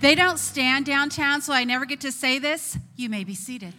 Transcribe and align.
They 0.00 0.14
don't 0.14 0.38
stand 0.38 0.86
downtown, 0.86 1.42
so 1.42 1.52
I 1.52 1.64
never 1.64 1.84
get 1.84 2.00
to 2.00 2.12
say 2.12 2.38
this. 2.38 2.78
You 2.96 3.10
may 3.10 3.22
be 3.22 3.34
seated. 3.34 3.74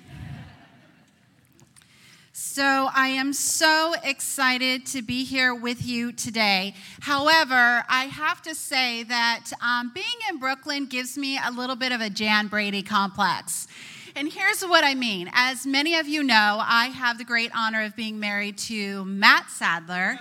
So, 2.31 2.89
I 2.93 3.07
am 3.07 3.33
so 3.33 3.95
excited 4.03 4.85
to 4.87 5.01
be 5.01 5.23
here 5.23 5.55
with 5.55 5.83
you 5.83 6.11
today. 6.11 6.75
However, 7.01 7.83
I 7.89 8.05
have 8.11 8.41
to 8.43 8.53
say 8.53 9.01
that 9.03 9.51
um, 9.63 9.91
being 9.95 10.05
in 10.29 10.37
Brooklyn 10.37 10.85
gives 10.85 11.17
me 11.17 11.39
a 11.43 11.49
little 11.49 11.75
bit 11.75 11.91
of 11.91 12.01
a 12.01 12.09
Jan 12.09 12.47
Brady 12.47 12.83
complex. 12.83 13.67
And 14.15 14.31
here's 14.31 14.61
what 14.61 14.83
I 14.83 14.93
mean. 14.93 15.29
As 15.33 15.65
many 15.65 15.95
of 15.97 16.07
you 16.07 16.21
know, 16.21 16.59
I 16.61 16.87
have 16.87 17.17
the 17.17 17.25
great 17.25 17.51
honor 17.57 17.83
of 17.83 17.95
being 17.95 18.19
married 18.19 18.59
to 18.59 19.05
Matt 19.05 19.49
Sadler. 19.49 20.19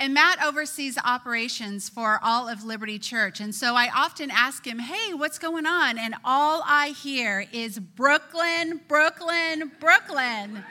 And 0.00 0.14
Matt 0.14 0.42
oversees 0.42 0.96
operations 0.96 1.90
for 1.90 2.18
all 2.22 2.48
of 2.48 2.64
Liberty 2.64 2.98
Church. 2.98 3.38
And 3.38 3.54
so 3.54 3.74
I 3.74 3.90
often 3.94 4.30
ask 4.30 4.66
him, 4.66 4.78
hey, 4.78 5.12
what's 5.12 5.38
going 5.38 5.66
on? 5.66 5.98
And 5.98 6.14
all 6.24 6.62
I 6.64 6.88
hear 6.88 7.44
is 7.52 7.78
Brooklyn, 7.78 8.80
Brooklyn, 8.88 9.70
Brooklyn. 9.78 10.64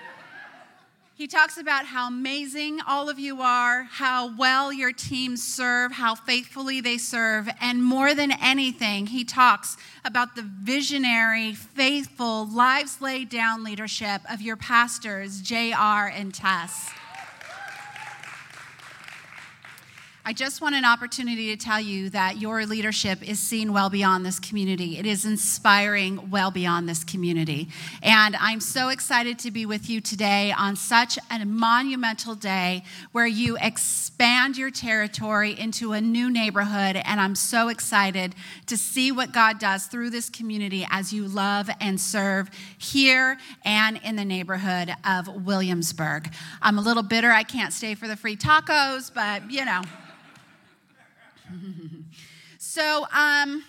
He 1.14 1.28
talks 1.28 1.60
about 1.60 1.86
how 1.86 2.08
amazing 2.08 2.80
all 2.88 3.08
of 3.08 3.20
you 3.20 3.40
are, 3.40 3.84
how 3.84 4.36
well 4.36 4.74
your 4.74 4.94
teams 4.94 5.44
serve, 5.44 5.92
how 5.92 6.16
faithfully 6.16 6.82
they 6.82 6.98
serve, 6.98 7.48
and 7.62 7.84
more 7.84 8.16
than 8.16 8.32
anything, 8.32 9.06
he 9.06 9.26
talks 9.26 9.78
about 10.04 10.36
the 10.36 10.50
visionary, 10.64 11.54
faithful, 11.54 12.48
lives 12.48 13.00
laid 13.00 13.30
down 13.30 13.64
leadership 13.64 14.22
of 14.32 14.42
your 14.42 14.56
pastors, 14.56 15.42
JR 15.42 16.08
and 16.10 16.34
Tess. 16.34 16.90
I 20.26 20.34
just 20.34 20.60
want 20.62 20.76
an 20.76 20.84
opportunity 20.84 21.56
to 21.56 21.58
tell 21.58 21.80
you 21.80 22.10
that 22.10 22.38
your 22.38 22.66
leadership 22.66 23.28
is 23.28 23.40
seen 23.40 23.72
well 23.72 23.90
beyond 23.90 24.26
this 24.26 24.38
community. 24.38 24.98
It 24.98 25.06
is 25.06 25.26
inspiring 25.26 26.30
well 26.30 26.52
beyond 26.52 26.90
this 26.90 27.06
community. 27.06 27.70
And 28.04 28.36
I'm 28.36 28.60
so 28.60 28.90
excited 28.90 29.40
to 29.40 29.52
be 29.52 29.66
with 29.66 29.90
you 29.90 30.02
today 30.02 30.54
on 30.56 30.76
such 30.76 31.18
a 31.32 31.46
monumental 31.46 32.36
day 32.36 32.84
where 33.14 33.26
you 33.26 33.58
expand 33.62 34.58
your 34.58 34.70
territory 34.70 35.58
into 35.58 35.94
a 35.94 36.02
new 36.02 36.30
neighborhood. 36.30 36.98
And 36.98 37.22
I'm 37.22 37.36
so 37.36 37.70
excited 37.70 38.36
to 38.68 38.78
see 38.78 39.14
what 39.14 39.32
God 39.32 39.58
does 39.58 39.86
through 39.86 40.10
this 40.10 40.30
community 40.30 40.86
as 40.92 41.14
you 41.14 41.28
love 41.28 41.70
and 41.80 42.00
serve 42.00 42.50
here 42.78 43.38
and 43.64 44.00
in 44.04 44.18
the 44.18 44.26
neighborhood 44.26 44.94
of 45.06 45.46
Williamsburg. 45.46 46.30
I'm 46.62 46.78
a 46.78 46.82
little 46.82 47.04
bitter 47.04 47.32
I 47.32 47.44
can't 47.44 47.72
stay 47.72 47.96
for 47.96 48.08
the 48.08 48.18
free 48.18 48.36
tacos, 48.36 49.12
but 49.14 49.50
you 49.50 49.64
know. 49.64 49.82
so, 52.60 53.04
um, 53.04 53.64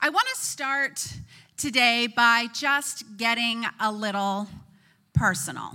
I 0.00 0.10
want 0.10 0.26
to 0.28 0.40
start 0.40 1.06
today 1.56 2.06
by 2.06 2.46
just 2.54 3.04
getting 3.16 3.64
a 3.80 3.92
little 3.92 4.46
personal. 5.12 5.72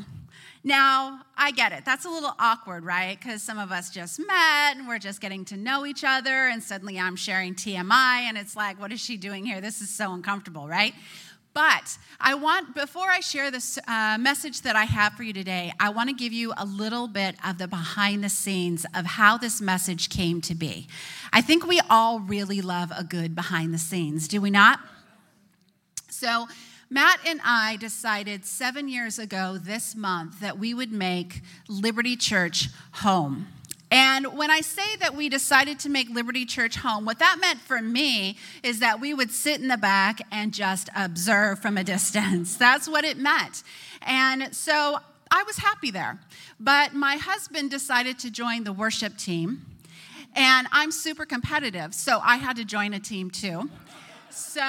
Now, 0.64 1.22
I 1.38 1.52
get 1.52 1.74
it. 1.74 1.84
That's 1.84 2.06
a 2.06 2.10
little 2.10 2.34
awkward, 2.40 2.86
right? 2.86 3.20
Because 3.20 3.44
some 3.44 3.60
of 3.60 3.72
us 3.72 3.90
just 3.90 4.18
met 4.20 4.78
and 4.78 4.88
we're 4.88 5.00
just 5.00 5.20
getting 5.20 5.44
to 5.46 5.58
know 5.58 5.86
each 5.86 6.06
other, 6.06 6.48
and 6.48 6.64
suddenly 6.64 6.98
I'm 6.98 7.18
sharing 7.18 7.54
TMI, 7.54 8.22
and 8.28 8.38
it's 8.38 8.56
like, 8.56 8.80
what 8.80 8.94
is 8.94 9.02
she 9.02 9.18
doing 9.18 9.46
here? 9.46 9.60
This 9.60 9.82
is 9.82 9.90
so 9.90 10.14
uncomfortable, 10.14 10.68
right? 10.68 10.94
But 11.54 12.00
I 12.20 12.34
want, 12.34 12.74
before 12.74 13.10
I 13.10 13.20
share 13.20 13.52
this 13.52 13.78
uh, 13.88 14.18
message 14.20 14.62
that 14.62 14.76
I 14.76 14.86
have 14.86 15.14
for 15.14 15.22
you 15.22 15.34
today, 15.34 15.72
I 15.80 15.90
want 15.90 16.10
to 16.10 16.16
give 16.16 16.34
you 16.34 16.52
a 16.58 16.66
little 16.66 17.08
bit 17.08 17.36
of 17.46 17.60
the 17.60 17.68
behind 17.68 18.24
the 18.24 18.30
scenes 18.30 18.86
of 18.96 19.06
how 19.06 19.38
this 19.38 19.62
message 19.62 20.10
came 20.10 20.42
to 20.42 20.56
be. 20.56 20.88
I 21.32 21.42
think 21.42 21.68
we 21.68 21.80
all 21.92 22.20
really 22.20 22.62
love 22.62 22.92
a 22.96 23.04
good 23.04 23.36
behind 23.36 23.72
the 23.72 23.78
scenes, 23.78 24.28
do 24.28 24.42
we 24.42 24.50
not? 24.50 24.80
So, 26.10 26.48
Matt 26.90 27.20
and 27.26 27.40
I 27.44 27.78
decided 27.78 28.46
seven 28.46 28.88
years 28.88 29.18
ago 29.18 29.58
this 29.60 29.96
month 29.96 30.40
that 30.42 30.60
we 30.60 30.74
would 30.74 30.92
make 30.92 31.42
Liberty 31.68 32.16
Church 32.16 32.70
home. 32.94 33.48
And 33.94 34.36
when 34.36 34.50
I 34.50 34.62
say 34.62 34.96
that 35.02 35.16
we 35.16 35.30
decided 35.30 35.78
to 35.82 35.90
make 35.90 36.10
Liberty 36.10 36.46
Church 36.46 36.78
home, 36.78 37.06
what 37.06 37.20
that 37.20 37.38
meant 37.40 37.60
for 37.60 37.80
me 37.80 38.38
is 38.64 38.80
that 38.80 39.00
we 39.00 39.14
would 39.14 39.30
sit 39.30 39.62
in 39.62 39.68
the 39.68 39.78
back 39.78 40.20
and 40.32 40.52
just 40.52 40.90
observe 40.96 41.60
from 41.60 41.78
a 41.78 41.84
distance. 41.84 42.58
That's 42.58 42.90
what 42.90 43.06
it 43.06 43.20
meant. 43.20 43.62
And 44.02 44.52
so 44.56 44.98
I 45.30 45.44
was 45.44 45.58
happy 45.58 45.92
there. 45.92 46.20
But 46.60 46.96
my 46.96 47.18
husband 47.18 47.70
decided 47.70 48.18
to 48.20 48.32
join 48.32 48.64
the 48.64 48.74
worship 48.74 49.16
team. 49.16 49.64
And 50.36 50.68
I'm 50.72 50.90
super 50.90 51.28
competitive, 51.28 51.94
so 51.94 52.20
I 52.24 52.38
had 52.38 52.56
to 52.56 52.66
join 52.66 52.94
a 52.94 53.00
team 53.00 53.30
too. 53.30 53.70
So 54.36 54.62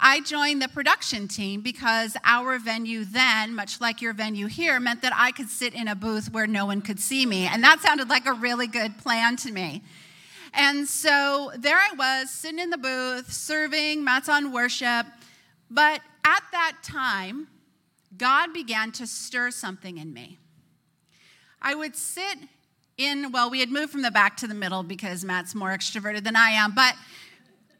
I 0.00 0.20
joined 0.24 0.62
the 0.62 0.68
production 0.68 1.26
team 1.26 1.60
because 1.60 2.16
our 2.24 2.56
venue 2.58 3.04
then, 3.04 3.52
much 3.52 3.80
like 3.80 4.00
your 4.00 4.12
venue 4.12 4.46
here, 4.46 4.78
meant 4.78 5.02
that 5.02 5.12
I 5.14 5.32
could 5.32 5.48
sit 5.48 5.74
in 5.74 5.88
a 5.88 5.96
booth 5.96 6.32
where 6.32 6.46
no 6.46 6.66
one 6.66 6.82
could 6.82 7.00
see 7.00 7.26
me. 7.26 7.46
And 7.46 7.62
that 7.64 7.80
sounded 7.80 8.08
like 8.08 8.26
a 8.26 8.32
really 8.32 8.68
good 8.68 8.96
plan 8.98 9.36
to 9.38 9.50
me. 9.50 9.82
And 10.54 10.86
so 10.88 11.50
there 11.56 11.76
I 11.76 11.90
was, 11.96 12.30
sitting 12.30 12.60
in 12.60 12.70
the 12.70 12.78
booth, 12.78 13.32
serving, 13.32 14.04
Matt's 14.04 14.28
on 14.28 14.52
worship. 14.52 15.06
But 15.68 16.00
at 16.24 16.42
that 16.52 16.76
time, 16.84 17.48
God 18.16 18.52
began 18.52 18.92
to 18.92 19.06
stir 19.06 19.50
something 19.50 19.98
in 19.98 20.12
me. 20.12 20.38
I 21.60 21.74
would 21.74 21.96
sit 21.96 22.38
in, 22.96 23.32
well, 23.32 23.50
we 23.50 23.60
had 23.60 23.70
moved 23.70 23.92
from 23.92 24.02
the 24.02 24.10
back 24.10 24.36
to 24.38 24.46
the 24.46 24.54
middle 24.54 24.82
because 24.84 25.24
Matt's 25.24 25.54
more 25.54 25.70
extroverted 25.70 26.22
than 26.22 26.36
I 26.36 26.50
am, 26.50 26.74
but 26.74 26.94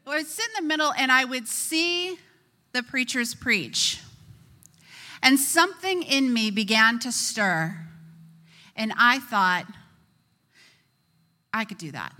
I 0.09 0.17
would 0.17 0.27
sit 0.27 0.47
in 0.57 0.65
the 0.65 0.69
middle 0.69 0.93
and 0.97 1.13
I 1.13 1.25
would 1.25 1.47
see 1.47 2.19
the 2.73 2.83
preachers 2.83 3.35
preach. 3.35 4.01
And 5.23 5.39
something 5.39 6.03
in 6.03 6.33
me 6.33 6.51
began 6.51 6.99
to 7.01 7.13
stir. 7.13 7.77
And 8.75 8.93
I 8.97 9.19
thought, 9.19 9.67
I 11.53 11.65
could 11.65 11.79
do 11.79 11.91
that. 11.93 12.15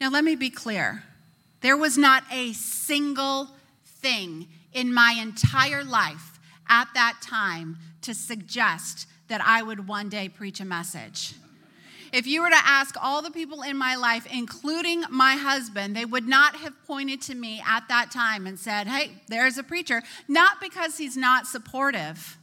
Now, 0.00 0.10
let 0.10 0.24
me 0.24 0.34
be 0.34 0.50
clear 0.50 1.04
there 1.60 1.76
was 1.76 1.96
not 1.96 2.24
a 2.32 2.52
single 2.52 3.48
thing 3.84 4.48
in 4.72 4.92
my 4.92 5.16
entire 5.20 5.84
life 5.84 6.40
at 6.68 6.88
that 6.94 7.18
time 7.22 7.78
to 8.02 8.12
suggest 8.12 9.06
that 9.28 9.40
I 9.44 9.62
would 9.62 9.86
one 9.86 10.08
day 10.08 10.28
preach 10.28 10.60
a 10.60 10.64
message. 10.64 11.34
If 12.14 12.28
you 12.28 12.42
were 12.42 12.50
to 12.50 12.54
ask 12.64 12.94
all 13.02 13.22
the 13.22 13.30
people 13.32 13.62
in 13.62 13.76
my 13.76 13.96
life, 13.96 14.24
including 14.32 15.02
my 15.10 15.34
husband, 15.34 15.96
they 15.96 16.04
would 16.04 16.28
not 16.28 16.54
have 16.54 16.72
pointed 16.86 17.20
to 17.22 17.34
me 17.34 17.60
at 17.66 17.88
that 17.88 18.12
time 18.12 18.46
and 18.46 18.56
said, 18.56 18.86
Hey, 18.86 19.10
there's 19.26 19.58
a 19.58 19.64
preacher. 19.64 20.00
Not 20.28 20.60
because 20.60 20.96
he's 20.96 21.16
not 21.16 21.48
supportive, 21.48 22.38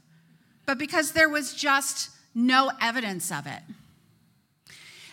but 0.65 0.77
because 0.77 1.13
there 1.13 1.29
was 1.29 1.53
just 1.53 2.09
no 2.35 2.69
evidence 2.81 3.31
of 3.31 3.47
it. 3.47 3.61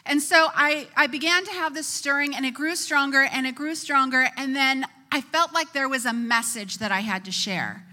And 0.04 0.20
so 0.20 0.48
I, 0.52 0.88
I 0.96 1.06
began 1.06 1.44
to 1.44 1.52
have 1.52 1.72
this 1.72 1.86
stirring, 1.86 2.34
and 2.34 2.44
it 2.44 2.54
grew 2.54 2.74
stronger 2.74 3.28
and 3.32 3.46
it 3.46 3.54
grew 3.54 3.76
stronger. 3.76 4.28
And 4.36 4.56
then 4.56 4.86
I 5.12 5.20
felt 5.20 5.54
like 5.54 5.72
there 5.72 5.88
was 5.88 6.04
a 6.04 6.12
message 6.12 6.78
that 6.78 6.90
I 6.90 7.00
had 7.00 7.24
to 7.26 7.30
share. 7.30 7.84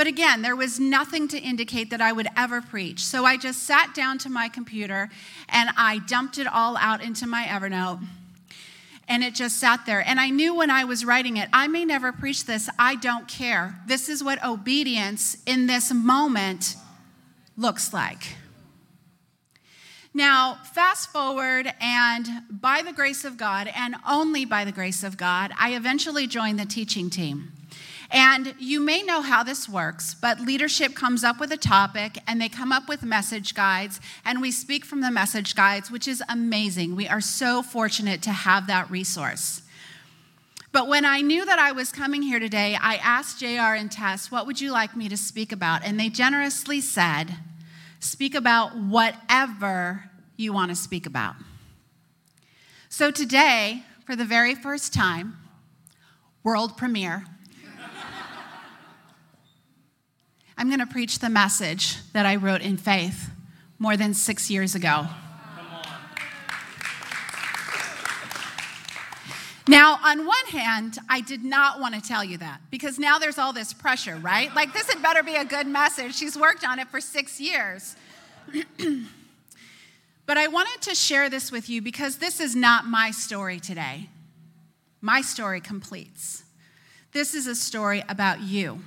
But 0.00 0.06
again, 0.06 0.40
there 0.40 0.56
was 0.56 0.80
nothing 0.80 1.28
to 1.28 1.38
indicate 1.38 1.90
that 1.90 2.00
I 2.00 2.10
would 2.10 2.28
ever 2.34 2.62
preach. 2.62 3.04
So 3.04 3.26
I 3.26 3.36
just 3.36 3.64
sat 3.64 3.94
down 3.94 4.16
to 4.20 4.30
my 4.30 4.48
computer 4.48 5.10
and 5.50 5.68
I 5.76 5.98
dumped 5.98 6.38
it 6.38 6.46
all 6.46 6.78
out 6.78 7.04
into 7.04 7.26
my 7.26 7.44
Evernote. 7.44 8.02
And 9.08 9.22
it 9.22 9.34
just 9.34 9.58
sat 9.58 9.84
there. 9.84 10.00
And 10.00 10.18
I 10.18 10.30
knew 10.30 10.54
when 10.54 10.70
I 10.70 10.84
was 10.84 11.04
writing 11.04 11.36
it, 11.36 11.50
I 11.52 11.68
may 11.68 11.84
never 11.84 12.12
preach 12.12 12.46
this. 12.46 12.70
I 12.78 12.94
don't 12.94 13.28
care. 13.28 13.78
This 13.86 14.08
is 14.08 14.24
what 14.24 14.42
obedience 14.42 15.36
in 15.44 15.66
this 15.66 15.92
moment 15.92 16.76
looks 17.58 17.92
like. 17.92 18.36
Now, 20.14 20.60
fast 20.72 21.12
forward, 21.12 21.74
and 21.78 22.26
by 22.50 22.80
the 22.80 22.94
grace 22.94 23.26
of 23.26 23.36
God, 23.36 23.70
and 23.76 23.96
only 24.08 24.46
by 24.46 24.64
the 24.64 24.72
grace 24.72 25.04
of 25.04 25.18
God, 25.18 25.52
I 25.60 25.74
eventually 25.74 26.26
joined 26.26 26.58
the 26.58 26.64
teaching 26.64 27.10
team. 27.10 27.52
And 28.12 28.54
you 28.58 28.80
may 28.80 29.02
know 29.02 29.22
how 29.22 29.44
this 29.44 29.68
works, 29.68 30.14
but 30.14 30.40
leadership 30.40 30.94
comes 30.94 31.22
up 31.22 31.38
with 31.38 31.52
a 31.52 31.56
topic 31.56 32.18
and 32.26 32.40
they 32.40 32.48
come 32.48 32.72
up 32.72 32.88
with 32.88 33.04
message 33.04 33.54
guides, 33.54 34.00
and 34.24 34.40
we 34.40 34.50
speak 34.50 34.84
from 34.84 35.00
the 35.00 35.12
message 35.12 35.54
guides, 35.54 35.90
which 35.90 36.08
is 36.08 36.22
amazing. 36.28 36.96
We 36.96 37.06
are 37.06 37.20
so 37.20 37.62
fortunate 37.62 38.20
to 38.22 38.30
have 38.30 38.66
that 38.66 38.90
resource. 38.90 39.62
But 40.72 40.88
when 40.88 41.04
I 41.04 41.20
knew 41.20 41.44
that 41.44 41.58
I 41.58 41.72
was 41.72 41.92
coming 41.92 42.22
here 42.22 42.40
today, 42.40 42.76
I 42.80 42.96
asked 42.96 43.40
JR 43.40 43.74
and 43.74 43.90
Tess, 43.90 44.30
what 44.30 44.46
would 44.46 44.60
you 44.60 44.72
like 44.72 44.96
me 44.96 45.08
to 45.08 45.16
speak 45.16 45.52
about? 45.52 45.84
And 45.84 45.98
they 45.98 46.08
generously 46.08 46.80
said, 46.80 47.36
speak 48.00 48.34
about 48.34 48.76
whatever 48.76 50.10
you 50.36 50.52
want 50.52 50.70
to 50.70 50.76
speak 50.76 51.06
about. 51.06 51.34
So 52.88 53.10
today, 53.10 53.84
for 54.04 54.16
the 54.16 54.24
very 54.24 54.54
first 54.54 54.92
time, 54.92 55.38
world 56.42 56.76
premiere, 56.76 57.24
I'm 60.60 60.68
going 60.68 60.80
to 60.80 60.86
preach 60.86 61.20
the 61.20 61.30
message 61.30 61.96
that 62.12 62.26
I 62.26 62.36
wrote 62.36 62.60
in 62.60 62.76
faith 62.76 63.30
more 63.78 63.96
than 63.96 64.12
six 64.12 64.50
years 64.50 64.74
ago. 64.74 65.06
Now, 69.66 69.98
on 70.04 70.26
one 70.26 70.46
hand, 70.50 70.98
I 71.08 71.22
did 71.22 71.42
not 71.42 71.80
want 71.80 71.94
to 71.94 72.02
tell 72.02 72.22
you 72.22 72.36
that 72.38 72.60
because 72.70 72.98
now 72.98 73.18
there's 73.18 73.38
all 73.38 73.54
this 73.54 73.72
pressure, 73.72 74.16
right? 74.16 74.54
Like, 74.54 74.74
this 74.74 74.92
had 74.92 75.00
better 75.00 75.22
be 75.22 75.34
a 75.34 75.46
good 75.46 75.66
message. 75.66 76.14
She's 76.14 76.36
worked 76.36 76.62
on 76.62 76.78
it 76.78 76.88
for 76.88 77.00
six 77.00 77.40
years. 77.40 77.96
but 80.26 80.36
I 80.36 80.48
wanted 80.48 80.82
to 80.82 80.94
share 80.94 81.30
this 81.30 81.50
with 81.50 81.70
you 81.70 81.80
because 81.80 82.18
this 82.18 82.38
is 82.38 82.54
not 82.54 82.84
my 82.84 83.12
story 83.12 83.60
today. 83.60 84.10
My 85.00 85.22
story 85.22 85.62
completes. 85.62 86.44
This 87.12 87.32
is 87.32 87.46
a 87.46 87.54
story 87.54 88.04
about 88.10 88.40
you. 88.40 88.82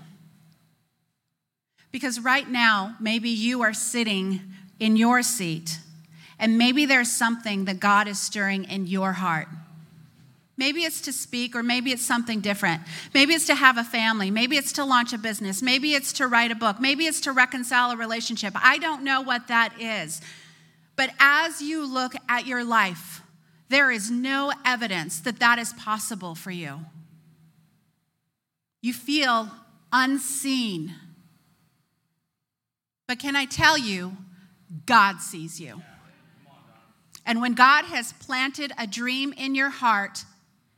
Because 1.93 2.19
right 2.19 2.49
now, 2.49 2.95
maybe 2.99 3.29
you 3.29 3.61
are 3.61 3.71
sitting 3.73 4.41
in 4.79 4.97
your 4.97 5.21
seat, 5.21 5.77
and 6.39 6.57
maybe 6.57 6.87
there's 6.87 7.11
something 7.11 7.65
that 7.65 7.79
God 7.79 8.07
is 8.07 8.19
stirring 8.19 8.63
in 8.65 8.87
your 8.87 9.13
heart. 9.13 9.47
Maybe 10.57 10.81
it's 10.81 11.01
to 11.01 11.13
speak, 11.13 11.55
or 11.55 11.61
maybe 11.61 11.91
it's 11.91 12.03
something 12.03 12.41
different. 12.41 12.81
Maybe 13.13 13.35
it's 13.35 13.45
to 13.45 13.55
have 13.55 13.77
a 13.77 13.83
family. 13.83 14.31
Maybe 14.31 14.57
it's 14.57 14.73
to 14.73 14.83
launch 14.83 15.13
a 15.13 15.19
business. 15.19 15.61
Maybe 15.61 15.93
it's 15.93 16.13
to 16.13 16.27
write 16.27 16.51
a 16.51 16.55
book. 16.55 16.79
Maybe 16.79 17.05
it's 17.05 17.21
to 17.21 17.31
reconcile 17.31 17.91
a 17.91 17.95
relationship. 17.95 18.53
I 18.55 18.79
don't 18.79 19.03
know 19.03 19.21
what 19.21 19.47
that 19.49 19.79
is. 19.79 20.19
But 20.95 21.11
as 21.19 21.61
you 21.61 21.85
look 21.85 22.13
at 22.27 22.47
your 22.47 22.63
life, 22.63 23.21
there 23.69 23.91
is 23.91 24.09
no 24.09 24.51
evidence 24.65 25.19
that 25.21 25.39
that 25.39 25.59
is 25.59 25.73
possible 25.73 26.33
for 26.33 26.51
you. 26.51 26.81
You 28.81 28.93
feel 28.93 29.49
unseen. 29.91 30.95
But 33.07 33.19
can 33.19 33.35
I 33.35 33.45
tell 33.45 33.77
you, 33.77 34.17
God 34.85 35.19
sees 35.21 35.59
you. 35.59 35.81
And 37.25 37.41
when 37.41 37.53
God 37.53 37.85
has 37.85 38.13
planted 38.13 38.71
a 38.77 38.87
dream 38.87 39.33
in 39.33 39.55
your 39.55 39.69
heart, 39.69 40.25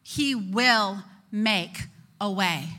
he 0.04 0.36
will 0.36 1.04
make 1.32 1.88
a 2.22 2.32
way. 2.32 2.70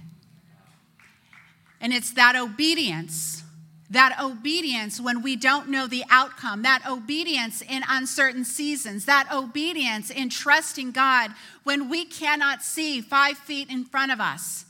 And 1.80 1.92
it's 1.92 2.12
that 2.12 2.36
obedience, 2.36 3.42
that 3.90 4.18
obedience 4.22 5.00
when 5.00 5.22
we 5.22 5.36
don't 5.36 5.68
know 5.68 5.86
the 5.86 6.04
outcome, 6.10 6.62
that 6.62 6.82
obedience 6.88 7.60
in 7.60 7.82
uncertain 7.88 8.44
seasons, 8.44 9.04
that 9.04 9.28
obedience 9.32 10.10
in 10.10 10.28
trusting 10.28 10.92
God 10.92 11.32
when 11.64 11.88
we 11.88 12.04
cannot 12.04 12.62
see 12.62 13.00
five 13.00 13.36
feet 13.36 13.68
in 13.68 13.84
front 13.84 14.12
of 14.12 14.20
us. 14.20 14.64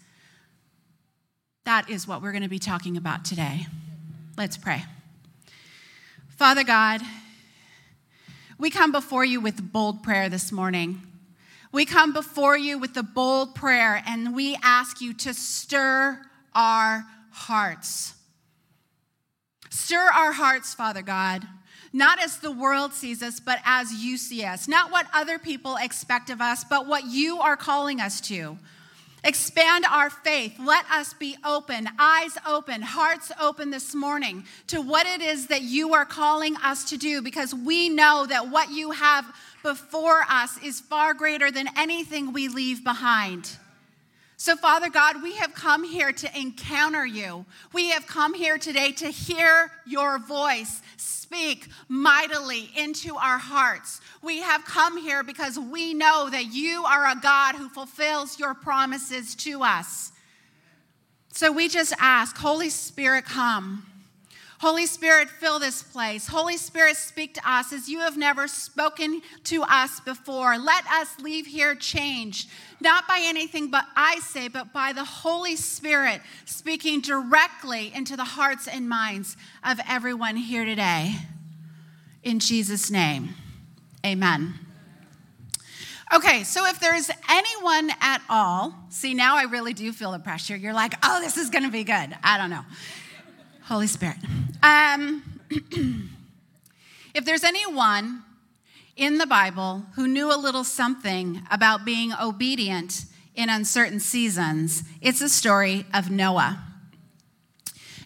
That 1.65 1.91
is 1.91 2.09
what 2.09 2.23
we're 2.23 2.33
going 2.33 2.43
to 2.43 2.49
be 2.49 2.59
talking 2.59 2.97
about 2.97 3.25
today. 3.25 3.67
Let's 4.37 4.59
pray. 4.59 4.85
Father 6.37 6.63
God, 6.63 7.01
we 8.59 8.69
come 8.69 8.93
before 8.93 9.25
you 9.25 9.41
with 9.41 9.73
bold 9.73 10.03
prayer 10.03 10.29
this 10.29 10.53
morning. 10.53 11.01
We 11.73 11.87
come 11.87 12.13
before 12.13 12.59
you 12.59 12.77
with 12.77 12.95
a 12.99 13.03
bold 13.03 13.55
prayer 13.55 14.03
and 14.07 14.37
we 14.37 14.59
ask 14.63 15.01
you 15.01 15.15
to 15.15 15.33
stir 15.33 16.21
our 16.55 17.07
hearts. 17.31 18.13
Stir 19.71 20.11
our 20.15 20.33
hearts, 20.33 20.75
Father 20.75 21.03
God, 21.03 21.43
not 21.95 22.23
as 22.23 22.37
the 22.37 22.53
world 22.53 22.93
sees 22.93 23.23
us, 23.23 23.41
but 23.41 23.61
as 23.65 23.91
you 24.05 24.19
see 24.19 24.45
us. 24.45 24.69
Not 24.69 24.93
what 24.93 25.07
other 25.15 25.39
people 25.39 25.77
expect 25.77 26.29
of 26.29 26.43
us, 26.43 26.63
but 26.63 26.87
what 26.87 27.07
you 27.07 27.41
are 27.41 27.57
calling 27.57 28.03
us 28.03 28.21
to. 28.23 28.59
Expand 29.25 29.85
our 29.91 30.11
faith. 30.11 30.55
Let 30.59 30.89
us 30.91 31.15
be 31.15 31.37
open, 31.45 31.89
eyes 31.99 32.39
open, 32.47 32.83
hearts 32.83 33.33
open 33.41 33.71
this 33.71 33.95
morning 33.95 34.45
to 34.69 34.81
what 34.81 35.07
it 35.07 35.21
is 35.21 35.49
that 35.49 35.63
you 35.63 35.95
are 35.95 36.05
calling 36.05 36.57
us 36.57 36.85
to 36.91 36.97
do 36.97 37.23
because 37.23 37.55
we 37.55 37.89
know 37.89 38.27
that 38.29 38.51
what 38.51 38.71
you 38.71 38.93
have 38.93 39.25
before 39.63 40.23
us 40.29 40.63
is 40.63 40.81
far 40.81 41.13
greater 41.13 41.51
than 41.51 41.69
anything 41.77 42.33
we 42.33 42.49
leave 42.49 42.85
behind. 42.85 43.57
So, 44.39 44.55
Father 44.55 44.91
God, 44.91 45.23
we 45.23 45.37
have 45.37 45.55
come 45.55 45.83
here 45.83 46.13
to 46.13 46.39
encounter 46.39 47.07
you. 47.07 47.47
We 47.73 47.89
have 47.91 48.07
come 48.07 48.35
here 48.35 48.59
today 48.59 48.93
to 48.93 49.07
hear 49.07 49.73
your 49.87 50.19
voice 50.19 50.83
speak 50.99 51.69
mightily 51.89 52.71
into 52.77 53.17
our 53.17 53.39
hearts. 53.39 54.01
We 54.23 54.41
have 54.41 54.65
come 54.65 54.99
here 54.99 55.23
because 55.23 55.59
we 55.59 55.95
know 55.95 56.29
that 56.31 56.53
you 56.53 56.85
are 56.85 57.07
a 57.07 57.17
God 57.21 57.55
who 57.57 57.69
fulfills 57.69 58.39
your 58.39 58.55
promises 58.55 59.35
to 59.37 59.63
us. 59.63 60.13
So 61.33 61.51
we 61.51 61.69
just 61.69 61.95
ask, 61.99 62.37
Holy 62.37 62.69
Spirit, 62.69 63.25
come. 63.25 63.87
Holy 64.59 64.87
Spirit, 64.87 65.29
fill 65.29 65.59
this 65.59 65.83
place. 65.83 66.27
Holy 66.27 66.57
Spirit, 66.57 66.97
speak 66.97 67.35
to 67.35 67.51
us 67.51 67.73
as 67.75 67.89
you 67.89 67.99
have 68.01 68.17
never 68.17 68.49
spoken 68.49 69.21
to 69.45 69.63
us 69.65 70.01
before. 70.01 70.57
Let 70.57 70.87
us 70.87 71.09
leave 71.21 71.47
here 71.47 71.75
changed, 71.75 72.49
not 72.81 73.09
by 73.09 73.21
anything 73.23 73.71
but 73.71 73.85
I 73.97 74.19
say, 74.21 74.49
but 74.49 74.73
by 74.73 74.93
the 74.93 75.05
Holy 75.05 75.57
Spirit 75.57 76.21
speaking 76.45 77.01
directly 77.01 77.93
into 77.95 78.17
the 78.17 78.25
hearts 78.25 78.69
and 78.69 78.89
minds 78.89 79.37
of 79.65 79.79
everyone 79.89 80.37
here 80.37 80.65
today. 80.65 81.15
In 82.23 82.39
Jesus' 82.39 82.91
name, 82.91 83.31
amen. 84.05 84.55
Okay, 86.15 86.45
so 86.45 86.67
if 86.67 86.79
there's 86.79 87.11
anyone 87.29 87.91
at 88.01 88.23
all, 88.29 88.75
see, 88.91 89.13
now 89.13 89.37
I 89.37 89.45
really 89.45 89.75
do 89.75 89.93
feel 89.93 90.13
the 90.13 90.21
pressure. 90.21 90.55
You're 90.55 90.73
like, 90.73 90.95
oh, 91.03 91.21
this 91.21 91.37
is 91.37 91.51
gonna 91.51 91.71
be 91.71 91.83
good. 91.83 92.17
I 92.23 92.39
don't 92.39 92.51
know. 92.51 92.65
Holy 93.63 93.89
Spirit. 93.89 94.19
Um, 94.63 95.23
if 97.15 97.25
there's 97.25 97.43
anyone 97.43 98.23
in 98.97 99.19
the 99.19 99.27
Bible 99.27 99.85
who 99.95 100.09
knew 100.09 100.35
a 100.35 100.41
little 100.41 100.65
something 100.65 101.43
about 101.51 101.85
being 101.85 102.13
obedient 102.15 103.05
in 103.35 103.51
uncertain 103.51 104.01
seasons, 104.01 104.83
it's 105.03 105.21
a 105.21 105.29
story 105.29 105.85
of 105.93 106.11
Noah. 106.11 106.66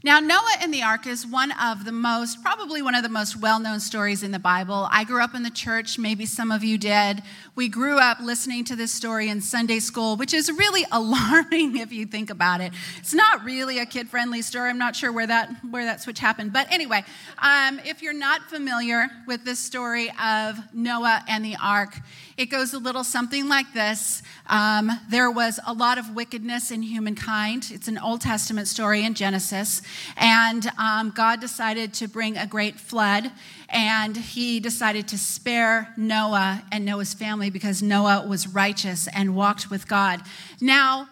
Now, 0.03 0.19
Noah 0.19 0.57
and 0.63 0.73
the 0.73 0.83
ark 0.83 1.07
is 1.07 1.27
one 1.27 1.53
of 1.61 1.85
the 1.85 1.93
most, 1.93 2.41
probably 2.41 2.81
one 2.81 2.95
of 2.95 3.03
the 3.03 3.11
most 3.11 3.37
well 3.37 3.61
known 3.61 3.81
stories 3.81 4.23
in 4.23 4.31
the 4.31 4.39
Bible. 4.39 4.89
I 4.91 5.05
grew 5.05 5.23
up 5.23 5.35
in 5.35 5.43
the 5.43 5.51
church, 5.51 5.99
maybe 5.99 6.25
some 6.25 6.51
of 6.51 6.65
you 6.65 6.79
did. 6.79 7.23
We 7.55 7.69
grew 7.69 7.99
up 7.99 8.19
listening 8.19 8.65
to 8.65 8.77
this 8.77 8.91
story 8.93 9.29
in 9.29 9.43
Sunday 9.43 9.79
school, 9.79 10.17
which 10.17 10.33
is 10.33 10.51
really 10.51 10.87
alarming 10.93 11.77
if 11.77 11.93
you 11.93 12.07
think 12.07 12.31
about 12.31 12.63
it. 12.63 12.73
It's 12.97 13.13
not 13.13 13.45
really 13.45 13.79
a 13.79 13.85
kid 13.85 14.09
friendly 14.09 14.41
story. 14.41 14.71
I'm 14.71 14.79
not 14.79 14.97
sure 14.97 15.13
where 15.13 15.27
that, 15.27 15.51
where 15.69 15.85
that 15.85 16.01
switch 16.01 16.19
happened. 16.19 16.55
But 16.55 16.73
anyway, 16.73 17.05
um, 17.37 17.79
if 17.85 18.01
you're 18.01 18.15
not 18.15 18.49
familiar 18.49 19.07
with 19.27 19.45
this 19.45 19.59
story 19.59 20.11
of 20.19 20.57
Noah 20.73 21.23
and 21.29 21.45
the 21.45 21.57
ark, 21.63 21.95
it 22.41 22.49
goes 22.49 22.73
a 22.73 22.79
little 22.79 23.05
something 23.05 23.51
like 23.51 23.71
this 23.75 24.23
um, 24.47 24.91
There 25.11 25.31
was 25.31 25.61
a 25.67 25.75
lot 25.75 25.99
of 25.99 26.15
wickedness 26.15 26.71
in 26.71 26.81
humankind. 26.81 27.67
It's 27.71 27.87
an 27.87 27.99
Old 27.99 28.23
Testament 28.23 28.67
story 28.67 29.05
in 29.05 29.13
Genesis. 29.13 29.83
And 30.17 30.67
um, 30.79 31.13
God 31.15 31.43
decided 31.43 31.93
to 31.95 32.09
bring 32.09 32.39
a 32.39 32.47
great 32.47 32.81
flood. 32.81 33.31
And 33.69 34.17
he 34.17 34.59
decided 34.59 35.07
to 35.09 35.19
spare 35.19 35.93
Noah 35.99 36.65
and 36.73 36.87
Noah's 36.87 37.13
family 37.13 37.51
because 37.51 37.83
Noah 37.83 38.27
was 38.27 38.49
righteous 38.49 39.07
and 39.09 39.37
walked 39.37 39.71
with 39.71 39.87
God. 39.87 40.23
Now, 40.63 41.11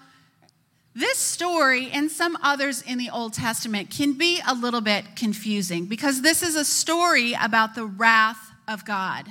this 0.95 1.19
story 1.19 1.91
and 1.93 2.11
some 2.11 2.39
others 2.43 2.81
in 2.81 2.97
the 2.97 3.11
Old 3.11 3.35
Testament 3.35 3.91
can 3.91 4.15
be 4.15 4.41
a 4.49 4.55
little 4.55 4.81
bit 4.81 5.05
confusing 5.15 5.85
because 5.85 6.23
this 6.23 6.43
is 6.43 6.57
a 6.57 6.65
story 6.65 7.35
about 7.35 7.75
the 7.75 7.85
wrath 7.85 8.51
of 8.67 8.87
God. 8.87 9.27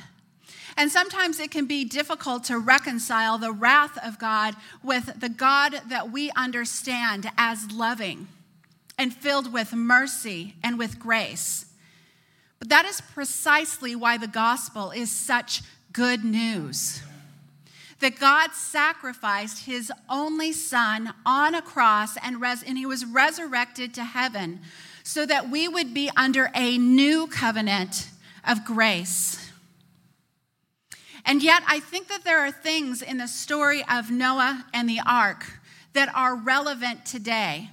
And 0.78 0.92
sometimes 0.92 1.40
it 1.40 1.50
can 1.50 1.66
be 1.66 1.84
difficult 1.84 2.44
to 2.46 2.60
reconcile 2.60 3.40
the 3.40 3.52
wrath 3.52 3.98
of 4.06 4.20
God 4.20 4.56
with 4.84 5.20
the 5.20 5.28
God 5.28 5.82
that 5.90 6.12
we 6.12 6.30
understand 6.36 7.32
as 7.36 7.72
loving 7.72 8.28
and 8.96 9.12
filled 9.12 9.52
with 9.52 9.74
mercy 9.74 10.54
and 10.64 10.78
with 10.78 11.00
grace. 11.00 11.66
But 12.60 12.70
that 12.70 12.86
is 12.86 13.02
precisely 13.02 13.96
why 13.96 14.18
the 14.18 14.28
gospel 14.28 14.92
is 14.92 15.12
such 15.12 15.64
good 15.94 16.24
news. 16.24 17.02
That 18.00 18.20
God 18.20 18.52
sacrificed 18.54 19.66
his 19.66 19.92
only 20.08 20.52
son 20.52 21.12
on 21.26 21.56
a 21.56 21.62
cross 21.64 22.18
and, 22.18 22.40
res- 22.40 22.62
and 22.62 22.78
he 22.78 22.86
was 22.86 23.04
resurrected 23.04 23.96
to 23.96 24.04
heaven 24.04 24.60
so 25.04 25.26
that 25.26 25.50
we 25.50 25.68
would 25.68 25.96
be 25.96 26.12
under 26.16 26.52
a 26.54 26.78
new 26.78 27.26
covenant 27.26 28.10
of 28.48 28.64
grace. 28.64 29.47
And 31.28 31.44
yet, 31.44 31.62
I 31.68 31.82
think 31.82 32.08
that 32.08 32.24
there 32.24 32.40
are 32.40 32.52
things 32.52 33.02
in 33.02 33.18
the 33.18 33.28
story 33.28 33.84
of 33.92 34.10
Noah 34.10 34.66
and 34.74 34.90
the 34.90 35.02
ark 35.06 35.46
that 35.92 36.10
are 36.16 36.38
relevant 36.38 37.06
today, 37.06 37.70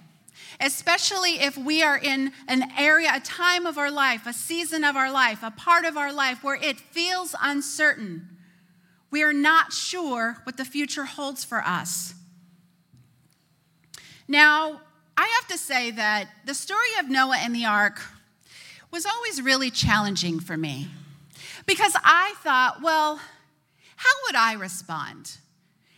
especially 0.61 1.41
if 1.41 1.57
we 1.57 1.81
are 1.81 1.97
in 1.97 2.33
an 2.49 2.65
area, 2.77 3.13
a 3.15 3.21
time 3.21 3.65
of 3.65 3.79
our 3.79 3.93
life, 3.93 4.27
a 4.27 4.33
season 4.33 4.83
of 4.83 4.97
our 4.97 5.11
life, 5.11 5.45
a 5.45 5.53
part 5.53 5.85
of 5.85 5.97
our 5.97 6.13
life 6.13 6.43
where 6.43 6.57
it 6.57 6.81
feels 6.81 7.37
uncertain. 7.41 8.29
We 9.13 9.23
are 9.23 9.33
not 9.33 9.73
sure 9.73 10.39
what 10.43 10.57
the 10.57 10.65
future 10.65 11.05
holds 11.05 11.45
for 11.45 11.63
us. 11.63 12.15
Now, 14.27 14.81
I 15.17 15.29
have 15.41 15.47
to 15.57 15.59
say 15.59 15.93
that 15.93 16.29
the 16.45 16.55
story 16.55 16.81
of 16.99 17.09
Noah 17.09 17.39
and 17.39 17.55
the 17.55 17.67
ark 17.67 18.03
was 18.91 19.07
always 19.07 19.41
really 19.41 19.71
challenging 19.71 20.41
for 20.41 20.57
me 20.57 20.89
because 21.67 21.95
I 22.03 22.35
thought, 22.43 22.83
well, 22.83 23.21
how 24.05 24.13
would 24.27 24.37
I 24.37 24.53
respond? 24.55 25.39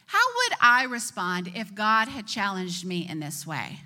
how 0.06 0.18
would 0.18 0.58
I 0.60 0.84
respond 0.84 1.52
if 1.54 1.74
God 1.74 2.08
had 2.08 2.26
challenged 2.26 2.84
me 2.84 3.06
in 3.08 3.20
this 3.20 3.46
way? 3.46 3.80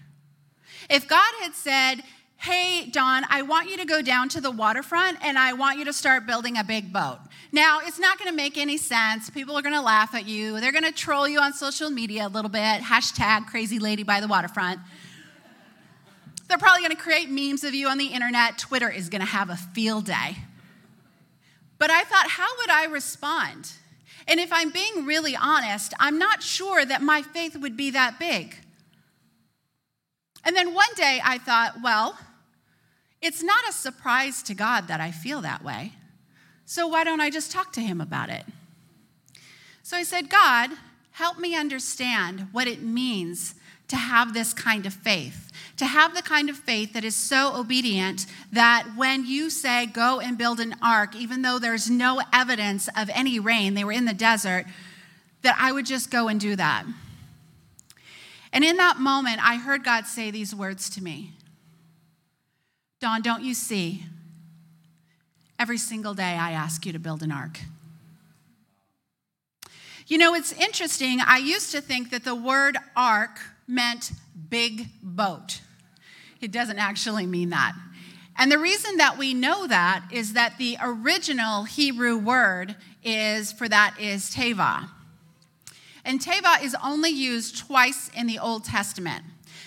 If 0.88 1.08
God 1.08 1.32
had 1.40 1.54
said, 1.54 2.02
Hey, 2.36 2.88
Dawn, 2.90 3.24
I 3.28 3.42
want 3.42 3.68
you 3.68 3.76
to 3.76 3.84
go 3.84 4.00
down 4.00 4.30
to 4.30 4.40
the 4.40 4.50
waterfront 4.50 5.18
and 5.22 5.38
I 5.38 5.52
want 5.52 5.78
you 5.78 5.84
to 5.84 5.92
start 5.92 6.26
building 6.26 6.56
a 6.56 6.64
big 6.64 6.90
boat. 6.90 7.18
Now, 7.52 7.80
it's 7.84 7.98
not 7.98 8.18
going 8.18 8.30
to 8.30 8.36
make 8.36 8.56
any 8.56 8.78
sense. 8.78 9.28
People 9.28 9.58
are 9.58 9.62
going 9.62 9.74
to 9.74 9.82
laugh 9.82 10.14
at 10.14 10.26
you. 10.26 10.58
They're 10.58 10.72
going 10.72 10.84
to 10.84 10.92
troll 10.92 11.28
you 11.28 11.38
on 11.38 11.52
social 11.52 11.90
media 11.90 12.26
a 12.26 12.30
little 12.30 12.48
bit. 12.48 12.80
Hashtag 12.80 13.46
crazy 13.46 13.78
lady 13.78 14.04
by 14.04 14.22
the 14.22 14.28
waterfront. 14.28 14.80
They're 16.48 16.56
probably 16.56 16.80
going 16.80 16.96
to 16.96 17.02
create 17.02 17.28
memes 17.28 17.62
of 17.62 17.74
you 17.74 17.88
on 17.88 17.98
the 17.98 18.06
internet. 18.06 18.56
Twitter 18.56 18.88
is 18.88 19.10
going 19.10 19.20
to 19.20 19.26
have 19.26 19.50
a 19.50 19.56
field 19.56 20.06
day. 20.06 20.38
But 21.76 21.90
I 21.90 22.04
thought, 22.04 22.28
how 22.28 22.48
would 22.58 22.70
I 22.70 22.86
respond? 22.86 23.70
And 24.30 24.38
if 24.38 24.52
I'm 24.52 24.70
being 24.70 25.04
really 25.04 25.34
honest, 25.34 25.92
I'm 25.98 26.16
not 26.16 26.40
sure 26.40 26.84
that 26.84 27.02
my 27.02 27.20
faith 27.20 27.56
would 27.56 27.76
be 27.76 27.90
that 27.90 28.20
big. 28.20 28.54
And 30.44 30.54
then 30.54 30.72
one 30.72 30.94
day 30.94 31.20
I 31.22 31.36
thought, 31.36 31.82
well, 31.82 32.16
it's 33.20 33.42
not 33.42 33.68
a 33.68 33.72
surprise 33.72 34.44
to 34.44 34.54
God 34.54 34.86
that 34.86 35.00
I 35.00 35.10
feel 35.10 35.40
that 35.40 35.64
way. 35.64 35.94
So 36.64 36.86
why 36.86 37.02
don't 37.02 37.20
I 37.20 37.28
just 37.28 37.50
talk 37.50 37.72
to 37.72 37.80
him 37.80 38.00
about 38.00 38.30
it? 38.30 38.44
So 39.82 39.96
I 39.96 40.04
said, 40.04 40.30
God, 40.30 40.70
help 41.10 41.40
me 41.40 41.56
understand 41.56 42.46
what 42.52 42.68
it 42.68 42.82
means 42.82 43.56
to 43.88 43.96
have 43.96 44.32
this 44.32 44.54
kind 44.54 44.86
of 44.86 44.94
faith, 44.94 45.49
to 45.80 45.86
have 45.86 46.14
the 46.14 46.20
kind 46.20 46.50
of 46.50 46.58
faith 46.58 46.92
that 46.92 47.06
is 47.06 47.16
so 47.16 47.56
obedient 47.56 48.26
that 48.52 48.86
when 48.96 49.24
you 49.24 49.48
say, 49.48 49.86
go 49.86 50.20
and 50.20 50.36
build 50.36 50.60
an 50.60 50.74
ark, 50.82 51.16
even 51.16 51.40
though 51.40 51.58
there's 51.58 51.88
no 51.88 52.20
evidence 52.34 52.86
of 52.94 53.08
any 53.14 53.40
rain, 53.40 53.72
they 53.72 53.82
were 53.82 53.90
in 53.90 54.04
the 54.04 54.12
desert, 54.12 54.66
that 55.40 55.56
I 55.58 55.72
would 55.72 55.86
just 55.86 56.10
go 56.10 56.28
and 56.28 56.38
do 56.38 56.54
that. 56.54 56.84
And 58.52 58.62
in 58.62 58.76
that 58.76 58.98
moment, 58.98 59.40
I 59.42 59.56
heard 59.56 59.82
God 59.82 60.06
say 60.06 60.30
these 60.30 60.54
words 60.54 60.90
to 60.90 61.02
me 61.02 61.32
Dawn, 63.00 63.22
don't 63.22 63.42
you 63.42 63.54
see? 63.54 64.04
Every 65.58 65.78
single 65.78 66.12
day 66.12 66.34
I 66.34 66.50
ask 66.50 66.84
you 66.84 66.92
to 66.92 66.98
build 66.98 67.22
an 67.22 67.32
ark. 67.32 67.58
You 70.06 70.18
know, 70.18 70.34
it's 70.34 70.52
interesting. 70.52 71.20
I 71.26 71.38
used 71.38 71.72
to 71.72 71.80
think 71.80 72.10
that 72.10 72.24
the 72.24 72.34
word 72.34 72.76
ark 72.94 73.40
meant 73.66 74.12
big 74.50 74.88
boat. 75.02 75.62
It 76.40 76.52
doesn't 76.52 76.78
actually 76.78 77.26
mean 77.26 77.50
that. 77.50 77.74
And 78.38 78.50
the 78.50 78.58
reason 78.58 78.96
that 78.96 79.18
we 79.18 79.34
know 79.34 79.66
that 79.66 80.04
is 80.10 80.32
that 80.32 80.56
the 80.58 80.76
original 80.82 81.64
Hebrew 81.64 82.16
word 82.16 82.76
is 83.04 83.52
for 83.52 83.68
that 83.68 83.96
is 84.00 84.30
teva. 84.30 84.88
And 86.04 86.20
teva 86.20 86.62
is 86.62 86.74
only 86.82 87.10
used 87.10 87.58
twice 87.58 88.10
in 88.16 88.26
the 88.26 88.38
Old 88.38 88.64
Testament. 88.64 89.24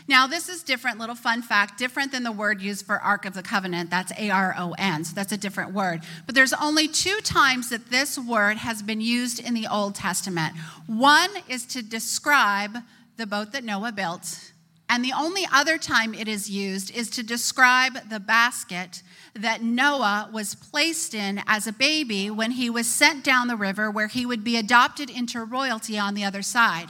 Now, 0.08 0.28
this 0.28 0.50
is 0.50 0.64
different, 0.64 1.00
little 1.00 1.16
fun 1.16 1.42
fact, 1.42 1.78
different 1.78 2.12
than 2.12 2.24
the 2.24 2.32
word 2.32 2.62
used 2.62 2.86
for 2.86 3.00
Ark 3.00 3.26
of 3.26 3.34
the 3.36 3.44
Covenant. 3.44 3.90
That's 3.90 4.12
A 4.18 4.30
R 4.32 4.54
O 4.58 4.74
N, 4.78 5.06
so 5.06 5.14
that's 5.16 5.32
a 5.32 5.38
different 5.38 5.74
word. 5.74 6.02
But 6.26 6.36
there's 6.36 6.52
only 6.52 6.88
two 6.88 7.20
times 7.24 7.70
that 7.70 7.90
this 7.90 8.18
word 8.18 8.58
has 8.58 8.82
been 8.82 9.00
used 9.00 9.40
in 9.40 9.54
the 9.54 9.68
Old 9.68 9.96
Testament. 9.96 10.56
One 10.88 11.30
is 11.48 11.66
to 11.68 11.82
describe 11.82 12.80
the 13.16 13.26
boat 13.26 13.54
that 13.54 13.64
Noah 13.64 13.92
built, 13.94 14.52
and 14.94 15.04
the 15.04 15.12
only 15.12 15.48
other 15.52 15.80
time 15.80 16.14
it 16.14 16.28
is 16.28 16.52
used 16.52 16.96
is 16.96 17.10
to 17.10 17.24
describe 17.24 18.12
the 18.12 18.20
basket 18.20 19.02
that 19.34 19.64
Noah 19.64 20.30
was 20.32 20.54
placed 20.54 21.16
in 21.16 21.42
as 21.48 21.66
a 21.66 21.72
baby 21.72 22.30
when 22.30 22.52
he 22.52 22.70
was 22.70 22.86
sent 22.86 23.24
down 23.24 23.48
the 23.48 23.56
river, 23.56 23.90
where 23.90 24.06
he 24.06 24.24
would 24.24 24.44
be 24.44 24.56
adopted 24.56 25.10
into 25.10 25.44
royalty 25.44 25.98
on 25.98 26.14
the 26.14 26.24
other 26.24 26.44
side. 26.44 26.90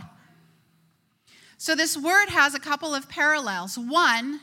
So, 1.57 1.75
this 1.75 1.95
word 1.95 2.27
has 2.27 2.53
a 2.53 2.59
couple 2.59 2.93
of 2.93 3.07
parallels. 3.07 3.77
One, 3.77 4.41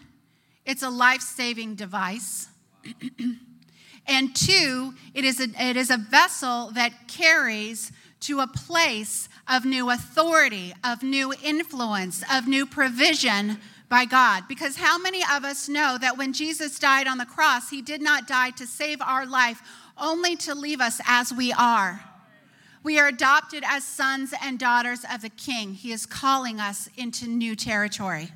it's 0.64 0.82
a 0.82 0.88
life 0.88 1.20
saving 1.20 1.74
device. 1.74 2.48
and 4.06 4.34
two, 4.34 4.94
it 5.12 5.26
is, 5.26 5.38
a, 5.38 5.48
it 5.62 5.76
is 5.76 5.90
a 5.90 5.98
vessel 5.98 6.70
that 6.70 7.08
carries 7.08 7.92
to 8.20 8.40
a 8.40 8.46
place 8.46 9.28
of 9.48 9.64
new 9.64 9.90
authority, 9.90 10.74
of 10.84 11.02
new 11.02 11.32
influence, 11.42 12.22
of 12.30 12.46
new 12.46 12.66
provision 12.66 13.58
by 13.88 14.04
God. 14.04 14.44
Because 14.48 14.76
how 14.76 14.98
many 14.98 15.22
of 15.32 15.44
us 15.44 15.68
know 15.68 15.98
that 16.00 16.16
when 16.16 16.32
Jesus 16.32 16.78
died 16.78 17.06
on 17.06 17.18
the 17.18 17.26
cross, 17.26 17.70
he 17.70 17.82
did 17.82 18.00
not 18.00 18.28
die 18.28 18.50
to 18.50 18.66
save 18.66 19.02
our 19.02 19.26
life, 19.26 19.60
only 19.98 20.36
to 20.36 20.54
leave 20.54 20.80
us 20.80 21.00
as 21.06 21.32
we 21.32 21.52
are? 21.52 22.04
We 22.82 22.98
are 22.98 23.08
adopted 23.08 23.62
as 23.66 23.84
sons 23.84 24.32
and 24.42 24.58
daughters 24.58 25.04
of 25.12 25.22
the 25.22 25.28
King. 25.28 25.74
He 25.74 25.92
is 25.92 26.06
calling 26.06 26.60
us 26.60 26.88
into 26.96 27.26
new 27.26 27.54
territory. 27.54 28.30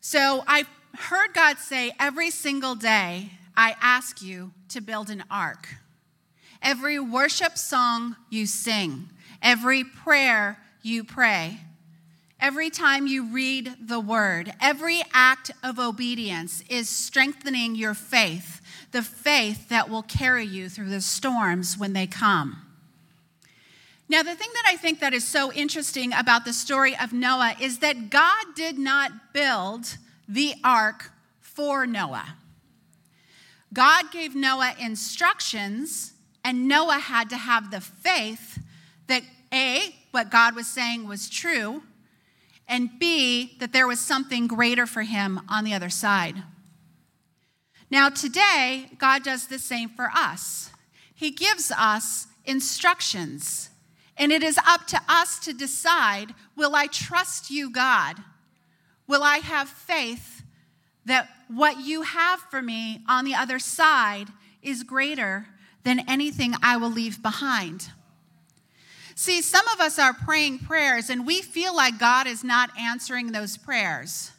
So 0.00 0.44
I 0.46 0.64
heard 0.96 1.34
God 1.34 1.58
say 1.58 1.92
every 1.98 2.30
single 2.30 2.74
day, 2.74 3.30
I 3.56 3.76
ask 3.80 4.22
you 4.22 4.52
to 4.68 4.80
build 4.80 5.10
an 5.10 5.24
ark. 5.30 5.68
Every 6.62 6.98
worship 6.98 7.58
song 7.58 8.16
you 8.30 8.46
sing, 8.46 9.10
every 9.42 9.84
prayer 9.84 10.58
you 10.82 11.04
pray, 11.04 11.58
every 12.40 12.70
time 12.70 13.06
you 13.06 13.32
read 13.32 13.74
the 13.80 14.00
word, 14.00 14.52
every 14.60 15.02
act 15.12 15.50
of 15.62 15.78
obedience 15.78 16.62
is 16.68 16.88
strengthening 16.88 17.74
your 17.74 17.94
faith 17.94 18.62
the 18.92 19.02
faith 19.02 19.68
that 19.70 19.90
will 19.90 20.02
carry 20.02 20.44
you 20.44 20.68
through 20.68 20.90
the 20.90 21.00
storms 21.00 21.76
when 21.76 21.94
they 21.94 22.06
come. 22.06 22.62
Now, 24.08 24.22
the 24.22 24.34
thing 24.34 24.50
that 24.52 24.64
I 24.68 24.76
think 24.76 25.00
that 25.00 25.14
is 25.14 25.26
so 25.26 25.50
interesting 25.52 26.12
about 26.12 26.44
the 26.44 26.52
story 26.52 26.94
of 26.96 27.12
Noah 27.14 27.54
is 27.58 27.78
that 27.78 28.10
God 28.10 28.44
did 28.54 28.78
not 28.78 29.32
build 29.32 29.96
the 30.28 30.54
ark 30.62 31.10
for 31.40 31.86
Noah. 31.86 32.36
God 33.72 34.12
gave 34.12 34.34
Noah 34.34 34.74
instructions, 34.78 36.11
and 36.44 36.68
Noah 36.68 36.98
had 36.98 37.30
to 37.30 37.36
have 37.36 37.70
the 37.70 37.80
faith 37.80 38.58
that 39.06 39.22
A, 39.52 39.94
what 40.10 40.30
God 40.30 40.54
was 40.54 40.66
saying 40.66 41.06
was 41.06 41.28
true, 41.28 41.82
and 42.68 42.98
B, 42.98 43.56
that 43.58 43.72
there 43.72 43.86
was 43.86 44.00
something 44.00 44.46
greater 44.46 44.86
for 44.86 45.02
him 45.02 45.40
on 45.48 45.64
the 45.64 45.74
other 45.74 45.90
side. 45.90 46.42
Now, 47.90 48.08
today, 48.08 48.88
God 48.98 49.22
does 49.22 49.46
the 49.46 49.58
same 49.58 49.90
for 49.90 50.10
us. 50.14 50.70
He 51.14 51.30
gives 51.30 51.70
us 51.70 52.26
instructions, 52.44 53.68
and 54.16 54.32
it 54.32 54.42
is 54.42 54.58
up 54.66 54.86
to 54.88 55.00
us 55.08 55.38
to 55.40 55.52
decide 55.52 56.34
will 56.56 56.74
I 56.74 56.86
trust 56.86 57.50
you, 57.50 57.70
God? 57.70 58.16
Will 59.06 59.22
I 59.22 59.38
have 59.38 59.68
faith 59.68 60.42
that 61.04 61.28
what 61.48 61.80
you 61.80 62.02
have 62.02 62.40
for 62.40 62.62
me 62.62 63.02
on 63.08 63.24
the 63.24 63.34
other 63.34 63.58
side 63.58 64.28
is 64.62 64.82
greater 64.84 65.46
than 65.84 66.08
anything 66.08 66.54
I 66.62 66.76
will 66.76 66.90
leave 66.90 67.22
behind? 67.22 67.90
See, 69.14 69.42
some 69.42 69.66
of 69.68 69.80
us 69.80 69.98
are 69.98 70.14
praying 70.14 70.60
prayers 70.60 71.10
and 71.10 71.26
we 71.26 71.42
feel 71.42 71.74
like 71.74 71.98
God 71.98 72.26
is 72.26 72.42
not 72.42 72.70
answering 72.78 73.32
those 73.32 73.56
prayers, 73.56 74.32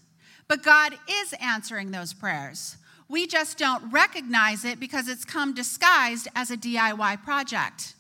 but 0.48 0.64
God 0.64 0.94
is 1.10 1.34
answering 1.40 1.92
those 1.92 2.14
prayers. 2.14 2.78
We 3.08 3.28
just 3.28 3.58
don't 3.58 3.92
recognize 3.92 4.66
it 4.66 4.80
because 4.80 5.08
it's 5.08 5.26
come 5.26 5.54
disguised 5.54 6.28
as 6.36 6.50
a 6.50 6.58
DIY 6.58 7.24
project. 7.24 7.94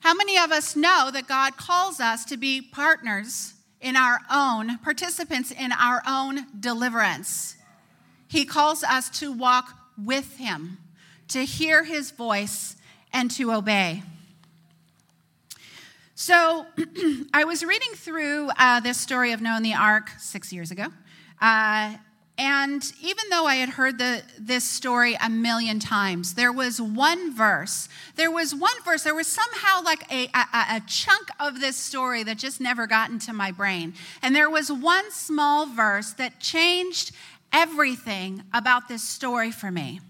How 0.00 0.14
many 0.14 0.38
of 0.38 0.52
us 0.52 0.76
know 0.76 1.10
that 1.12 1.26
God 1.26 1.56
calls 1.56 2.00
us 2.00 2.24
to 2.26 2.36
be 2.36 2.60
partners 2.60 3.54
in 3.80 3.96
our 3.96 4.20
own, 4.30 4.78
participants 4.78 5.50
in 5.50 5.72
our 5.72 6.02
own 6.06 6.46
deliverance? 6.58 7.56
He 8.28 8.44
calls 8.44 8.84
us 8.84 9.10
to 9.18 9.32
walk 9.32 9.72
with 9.96 10.36
Him, 10.36 10.78
to 11.28 11.44
hear 11.44 11.84
His 11.84 12.10
voice, 12.10 12.76
and 13.12 13.30
to 13.32 13.52
obey. 13.52 14.02
So, 16.14 16.66
I 17.34 17.44
was 17.44 17.64
reading 17.64 17.92
through 17.94 18.50
uh, 18.58 18.80
this 18.80 18.98
story 18.98 19.32
of 19.32 19.40
Noah 19.40 19.56
and 19.56 19.64
the 19.64 19.74
Ark 19.74 20.10
six 20.18 20.52
years 20.52 20.70
ago. 20.70 20.86
Uh, 21.40 21.96
and 22.38 22.92
even 23.02 23.24
though 23.30 23.46
I 23.46 23.56
had 23.56 23.70
heard 23.70 23.98
the, 23.98 24.22
this 24.38 24.64
story 24.64 25.16
a 25.22 25.30
million 25.30 25.78
times, 25.78 26.34
there 26.34 26.52
was 26.52 26.80
one 26.80 27.34
verse. 27.34 27.88
There 28.16 28.30
was 28.30 28.54
one 28.54 28.74
verse. 28.84 29.04
There 29.04 29.14
was 29.14 29.26
somehow 29.26 29.82
like 29.82 30.10
a, 30.12 30.28
a, 30.34 30.76
a, 30.76 30.82
chunk 30.86 31.28
of 31.40 31.60
this 31.60 31.76
story 31.76 32.22
that 32.24 32.36
just 32.36 32.60
never 32.60 32.86
got 32.86 33.08
into 33.08 33.32
my 33.32 33.52
brain. 33.52 33.94
And 34.20 34.34
there 34.34 34.50
was 34.50 34.70
one 34.70 35.10
small 35.12 35.66
verse 35.66 36.12
that 36.14 36.40
changed 36.40 37.12
everything 37.54 38.42
about 38.52 38.88
this 38.88 39.02
story 39.02 39.50
for 39.50 39.70
me. 39.70 40.00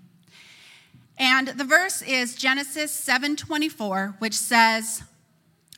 And 1.19 1.49
the 1.49 1.65
verse 1.65 2.03
is 2.03 2.35
Genesis 2.35 2.93
7:24, 2.93 4.17
which 4.19 4.35
says, 4.35 5.03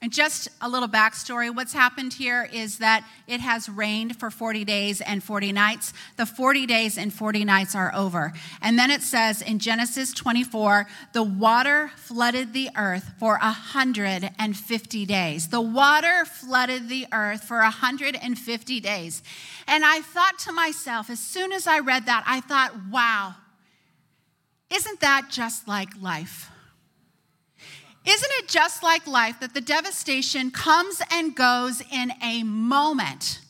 And 0.00 0.12
just 0.12 0.48
a 0.60 0.68
little 0.68 0.88
backstory 0.88 1.52
what's 1.52 1.72
happened 1.72 2.14
here 2.14 2.48
is 2.52 2.78
that 2.78 3.04
it 3.26 3.40
has 3.40 3.68
rained 3.68 4.16
for 4.16 4.30
40 4.30 4.64
days 4.64 5.00
and 5.00 5.24
40 5.24 5.50
nights. 5.50 5.92
The 6.16 6.24
40 6.24 6.66
days 6.66 6.96
and 6.96 7.12
40 7.12 7.44
nights 7.44 7.74
are 7.74 7.92
over. 7.92 8.32
And 8.62 8.78
then 8.78 8.92
it 8.92 9.02
says 9.02 9.42
in 9.42 9.58
Genesis 9.58 10.12
24 10.12 10.86
the 11.12 11.24
water 11.24 11.90
flooded 11.96 12.52
the 12.52 12.70
earth 12.76 13.10
for 13.18 13.38
150 13.38 15.06
days. 15.06 15.48
The 15.48 15.60
water 15.60 16.24
flooded 16.24 16.88
the 16.88 17.08
earth 17.12 17.42
for 17.42 17.58
150 17.58 18.80
days. 18.80 19.22
And 19.66 19.84
I 19.84 20.00
thought 20.00 20.38
to 20.40 20.52
myself, 20.52 21.10
as 21.10 21.18
soon 21.18 21.52
as 21.52 21.66
I 21.66 21.80
read 21.80 22.06
that, 22.06 22.22
I 22.24 22.40
thought, 22.40 22.72
wow, 22.88 23.34
isn't 24.70 25.00
that 25.00 25.28
just 25.30 25.66
like 25.66 25.90
life? 26.00 26.50
Isn't 28.06 28.30
it 28.38 28.48
just 28.48 28.82
like 28.82 29.06
life 29.06 29.40
that 29.40 29.54
the 29.54 29.60
devastation 29.60 30.50
comes 30.50 31.02
and 31.10 31.34
goes 31.34 31.82
in 31.92 32.12
a 32.22 32.42
moment? 32.42 33.40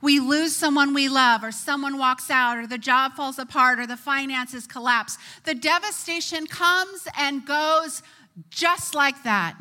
We 0.00 0.20
lose 0.20 0.54
someone 0.54 0.94
we 0.94 1.08
love, 1.08 1.42
or 1.42 1.50
someone 1.50 1.98
walks 1.98 2.30
out, 2.30 2.56
or 2.56 2.66
the 2.68 2.78
job 2.78 3.14
falls 3.14 3.38
apart, 3.38 3.80
or 3.80 3.86
the 3.86 3.96
finances 3.96 4.68
collapse. 4.68 5.18
The 5.44 5.56
devastation 5.56 6.46
comes 6.46 7.08
and 7.16 7.44
goes 7.44 8.02
just 8.50 8.94
like 8.94 9.24
that. 9.24 9.56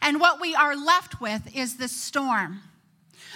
And 0.00 0.20
what 0.20 0.40
we 0.40 0.54
are 0.54 0.76
left 0.76 1.20
with 1.20 1.56
is 1.56 1.76
the 1.76 1.88
storm 1.88 2.60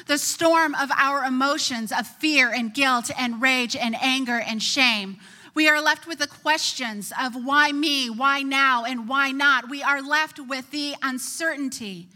the 0.07 0.19
storm 0.19 0.75
of 0.75 0.91
our 0.93 1.25
emotions 1.25 1.93
of 1.93 2.07
fear 2.07 2.51
and 2.53 2.75
guilt 2.75 3.11
and 3.19 3.41
rage 3.41 3.77
and 3.77 3.97
anger 4.01 4.39
and 4.39 4.63
shame. 4.63 5.19
We 5.55 5.69
are 5.69 5.81
left 5.81 6.09
with 6.09 6.19
the 6.19 6.27
questions 6.27 7.13
of 7.19 7.37
why 7.37 7.71
me, 7.71 8.11
why 8.11 8.43
now, 8.43 8.85
and 8.85 9.09
why 9.09 9.31
not. 9.31 9.71
We 9.71 9.83
are 9.85 10.03
left 10.03 10.41
with 10.41 10.71
the 10.73 10.97
uncertainty. 11.01 12.09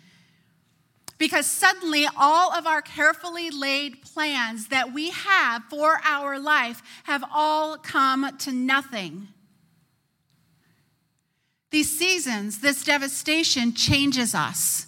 Because 1.18 1.46
suddenly, 1.46 2.06
all 2.16 2.52
of 2.52 2.66
our 2.66 2.82
carefully 2.82 3.50
laid 3.50 4.02
plans 4.02 4.68
that 4.68 4.92
we 4.92 5.10
have 5.10 5.62
for 5.70 6.00
our 6.04 6.38
life 6.38 6.82
have 7.04 7.24
all 7.32 7.76
come 7.76 8.36
to 8.38 8.52
nothing. 8.52 9.28
These 11.70 11.96
seasons, 11.96 12.60
this 12.60 12.82
devastation 12.82 13.72
changes 13.72 14.34
us. 14.34 14.87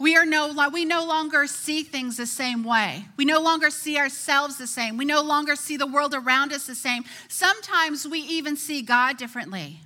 We, 0.00 0.16
are 0.16 0.24
no, 0.24 0.54
we 0.72 0.84
no 0.84 1.04
longer 1.04 1.48
see 1.48 1.82
things 1.82 2.16
the 2.16 2.26
same 2.26 2.62
way. 2.62 3.06
We 3.16 3.24
no 3.24 3.40
longer 3.40 3.68
see 3.68 3.98
ourselves 3.98 4.56
the 4.56 4.68
same. 4.68 4.96
We 4.96 5.04
no 5.04 5.22
longer 5.22 5.56
see 5.56 5.76
the 5.76 5.88
world 5.88 6.14
around 6.14 6.52
us 6.52 6.66
the 6.66 6.76
same. 6.76 7.04
Sometimes 7.28 8.06
we 8.06 8.20
even 8.20 8.56
see 8.56 8.80
God 8.80 9.16
differently. 9.16 9.80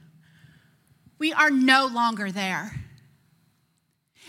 We 1.18 1.32
are 1.32 1.50
no 1.50 1.86
longer 1.86 2.30
there. 2.30 2.72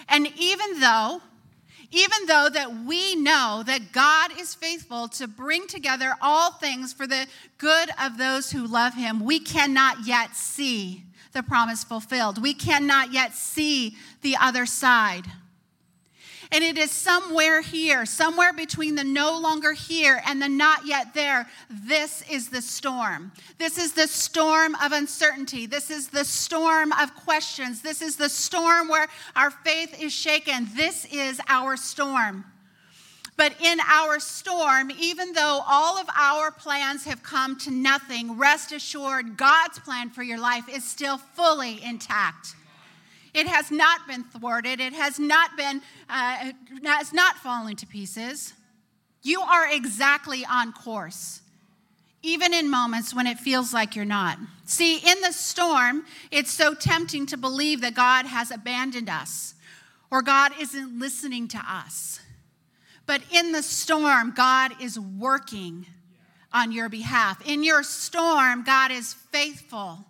And 0.08 0.28
even 0.38 0.80
though, 0.80 1.22
even 1.92 2.28
though 2.28 2.48
that 2.54 2.86
we 2.86 3.16
know 3.16 3.63
that 3.66 3.92
God 3.92 4.40
is 4.40 4.56
faithful 4.56 5.10
to 5.10 5.28
bring 5.28 5.68
together 5.68 6.13
all 6.22 6.52
things 6.52 6.94
for 6.94 7.08
the 7.08 7.28
good 7.58 7.90
of 8.02 8.18
those 8.18 8.52
who 8.52 8.66
love 8.66 8.94
him, 8.94 9.25
we 9.25 9.40
cannot 9.40 10.06
yet 10.06 10.36
see 10.36 11.04
the 11.34 11.44
promise 11.44 11.84
fulfilled. 11.84 12.42
We 12.42 12.54
cannot 12.54 13.12
yet 13.12 13.34
see 13.34 13.98
the 14.22 14.38
other 14.40 14.66
side. 14.66 15.25
And 16.54 16.64
it 16.64 16.78
is 16.78 16.92
somewhere 16.92 17.62
here, 17.62 18.06
somewhere 18.06 18.54
between 18.54 18.94
the 18.94 19.04
no 19.04 19.40
longer 19.40 19.74
here 19.74 20.22
and 20.28 20.40
the 20.40 20.48
not 20.48 20.86
yet 20.86 21.12
there. 21.16 21.50
This 21.68 22.24
is 22.30 22.50
the 22.50 22.62
storm. 22.62 23.32
This 23.58 23.80
is 23.80 23.94
the 23.94 24.08
storm 24.08 24.76
of 24.76 24.92
uncertainty. 24.92 25.66
This 25.66 25.90
is 25.90 26.10
the 26.10 26.24
storm 26.24 26.92
of 26.92 27.16
questions. 27.16 27.82
This 27.82 28.04
is 28.04 28.18
the 28.18 28.30
storm 28.30 28.88
where 28.88 29.08
our 29.36 29.50
faith 29.50 30.00
is 30.00 30.14
shaken. 30.14 30.68
This 30.76 31.06
is 31.12 31.42
our 31.48 31.76
storm. 31.76 32.46
But 33.36 33.60
in 33.60 33.80
our 33.90 34.20
storm, 34.20 34.92
even 35.00 35.34
though 35.34 35.64
all 35.68 35.98
of 35.98 36.08
our 36.16 36.52
plans 36.52 37.04
have 37.06 37.24
come 37.24 37.58
to 37.62 37.72
nothing, 37.72 38.38
rest 38.38 38.72
assured 38.72 39.38
God's 39.38 39.80
plan 39.80 40.12
for 40.12 40.22
your 40.22 40.40
life 40.40 40.70
is 40.70 40.84
still 40.84 41.18
fully 41.18 41.84
intact. 41.84 42.56
It 43.34 43.48
has 43.48 43.72
not 43.72 44.08
been 44.08 44.24
thwarted. 44.24 44.80
It 44.80 44.94
has 44.94 45.20
not 45.20 45.58
been, 45.58 45.82
uh, 46.10 46.52
has 46.84 47.13
not 47.13 47.38
fallen 47.38 47.76
to 47.78 47.88
pieces. 47.88 48.54
You 49.24 49.41
are 49.41 49.72
exactly 49.72 50.46
on 50.46 50.74
course, 50.74 51.41
even 52.22 52.54
in 52.54 52.69
moments 52.69 53.13
when 53.13 53.26
it 53.26 53.39
feels 53.39 53.74
like 53.74 53.96
you're 53.96 54.06
not. 54.06 54.38
See, 54.65 54.98
in 54.98 55.22
the 55.22 55.32
storm, 55.32 56.06
it's 56.30 56.52
so 56.52 56.74
tempting 56.74 57.26
to 57.28 57.38
believe 57.38 57.82
that 57.82 57.96
God 57.96 58.26
has 58.26 58.52
abandoned 58.52 59.10
us 59.10 59.56
or 60.12 60.22
God 60.22 60.52
isn't 60.60 61.00
listening 61.00 61.48
to 61.50 61.58
us. 61.58 62.19
But 63.06 63.22
in 63.32 63.52
the 63.52 63.63
storm, 63.63 64.32
God 64.36 64.74
is 64.80 65.00
working 65.00 65.88
on 66.54 66.72
your 66.72 66.88
behalf. 66.88 67.41
In 67.48 67.63
your 67.63 67.82
storm, 67.82 68.63
God 68.63 68.91
is 68.91 69.13
faithful. 69.13 70.06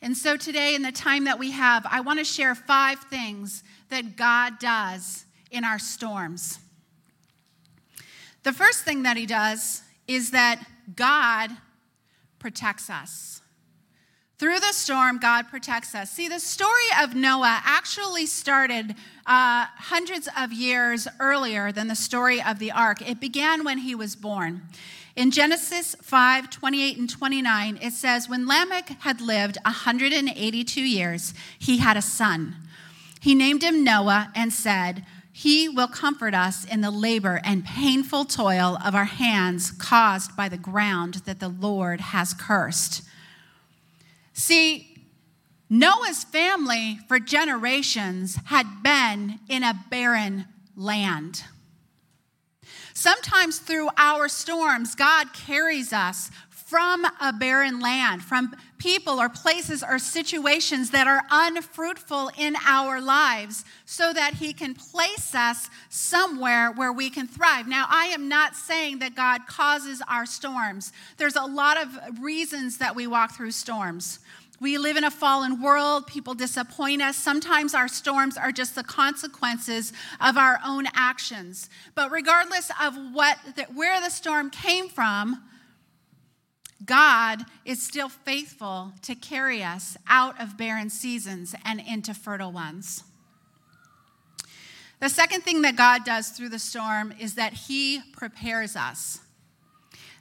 And 0.00 0.16
so 0.16 0.36
today, 0.36 0.74
in 0.74 0.82
the 0.82 0.92
time 0.92 1.24
that 1.24 1.38
we 1.38 1.50
have, 1.50 1.84
I 1.90 2.00
want 2.00 2.18
to 2.18 2.24
share 2.24 2.54
five 2.54 3.00
things 3.10 3.64
that 3.88 4.16
God 4.16 4.58
does 4.60 5.24
in 5.50 5.64
our 5.64 5.78
storms. 5.78 6.58
The 8.44 8.52
first 8.52 8.84
thing 8.84 9.02
that 9.02 9.16
He 9.16 9.26
does 9.26 9.82
is 10.06 10.30
that 10.30 10.64
God 10.94 11.50
protects 12.38 12.88
us. 12.88 13.42
Through 14.38 14.60
the 14.60 14.72
storm, 14.72 15.18
God 15.18 15.48
protects 15.48 15.96
us. 15.96 16.12
See, 16.12 16.28
the 16.28 16.38
story 16.38 16.70
of 17.02 17.16
Noah 17.16 17.60
actually 17.64 18.26
started 18.26 18.94
uh, 19.26 19.66
hundreds 19.76 20.28
of 20.38 20.52
years 20.52 21.08
earlier 21.18 21.72
than 21.72 21.88
the 21.88 21.96
story 21.96 22.40
of 22.40 22.60
the 22.60 22.70
ark. 22.70 23.02
It 23.02 23.18
began 23.18 23.64
when 23.64 23.78
he 23.78 23.96
was 23.96 24.14
born. 24.14 24.62
In 25.18 25.32
Genesis 25.32 25.96
5 26.00 26.48
28 26.48 26.96
and 26.96 27.10
29, 27.10 27.78
it 27.82 27.92
says, 27.92 28.28
When 28.28 28.46
Lamech 28.46 28.90
had 29.00 29.20
lived 29.20 29.58
182 29.64 30.80
years, 30.80 31.34
he 31.58 31.78
had 31.78 31.96
a 31.96 32.02
son. 32.02 32.54
He 33.20 33.34
named 33.34 33.64
him 33.64 33.82
Noah 33.82 34.30
and 34.36 34.52
said, 34.52 35.04
He 35.32 35.68
will 35.68 35.88
comfort 35.88 36.34
us 36.34 36.64
in 36.64 36.82
the 36.82 36.92
labor 36.92 37.40
and 37.42 37.64
painful 37.64 38.26
toil 38.26 38.78
of 38.84 38.94
our 38.94 39.06
hands 39.06 39.72
caused 39.72 40.36
by 40.36 40.48
the 40.48 40.56
ground 40.56 41.14
that 41.26 41.40
the 41.40 41.48
Lord 41.48 42.00
has 42.00 42.32
cursed. 42.32 43.02
See, 44.34 45.02
Noah's 45.68 46.22
family 46.22 47.00
for 47.08 47.18
generations 47.18 48.38
had 48.44 48.84
been 48.84 49.40
in 49.48 49.64
a 49.64 49.84
barren 49.90 50.44
land. 50.76 51.42
Sometimes 52.98 53.60
through 53.60 53.90
our 53.96 54.28
storms, 54.28 54.96
God 54.96 55.32
carries 55.32 55.92
us 55.92 56.32
from 56.50 57.06
a 57.20 57.32
barren 57.32 57.78
land, 57.78 58.24
from 58.24 58.52
people 58.76 59.20
or 59.20 59.28
places 59.28 59.84
or 59.84 60.00
situations 60.00 60.90
that 60.90 61.06
are 61.06 61.22
unfruitful 61.30 62.32
in 62.36 62.56
our 62.66 63.00
lives, 63.00 63.64
so 63.84 64.12
that 64.12 64.34
He 64.34 64.52
can 64.52 64.74
place 64.74 65.32
us 65.32 65.70
somewhere 65.88 66.72
where 66.72 66.92
we 66.92 67.08
can 67.08 67.28
thrive. 67.28 67.68
Now, 67.68 67.86
I 67.88 68.06
am 68.06 68.28
not 68.28 68.56
saying 68.56 68.98
that 68.98 69.14
God 69.14 69.46
causes 69.46 70.02
our 70.08 70.26
storms, 70.26 70.92
there's 71.18 71.36
a 71.36 71.44
lot 71.44 71.80
of 71.80 72.20
reasons 72.20 72.78
that 72.78 72.96
we 72.96 73.06
walk 73.06 73.36
through 73.36 73.52
storms. 73.52 74.18
We 74.60 74.76
live 74.76 74.96
in 74.96 75.04
a 75.04 75.10
fallen 75.10 75.62
world. 75.62 76.06
People 76.06 76.34
disappoint 76.34 77.00
us. 77.00 77.16
Sometimes 77.16 77.74
our 77.74 77.86
storms 77.86 78.36
are 78.36 78.50
just 78.50 78.74
the 78.74 78.82
consequences 78.82 79.92
of 80.20 80.36
our 80.36 80.58
own 80.66 80.86
actions. 80.94 81.70
But 81.94 82.10
regardless 82.10 82.70
of 82.82 82.96
what, 83.12 83.38
where 83.72 84.00
the 84.00 84.10
storm 84.10 84.50
came 84.50 84.88
from, 84.88 85.44
God 86.84 87.44
is 87.64 87.82
still 87.82 88.08
faithful 88.08 88.92
to 89.02 89.14
carry 89.14 89.62
us 89.62 89.96
out 90.08 90.40
of 90.40 90.56
barren 90.56 90.90
seasons 90.90 91.54
and 91.64 91.80
into 91.80 92.14
fertile 92.14 92.52
ones. 92.52 93.04
The 95.00 95.08
second 95.08 95.42
thing 95.42 95.62
that 95.62 95.76
God 95.76 96.04
does 96.04 96.30
through 96.30 96.48
the 96.48 96.58
storm 96.58 97.14
is 97.20 97.34
that 97.34 97.52
He 97.52 98.00
prepares 98.12 98.74
us. 98.74 99.20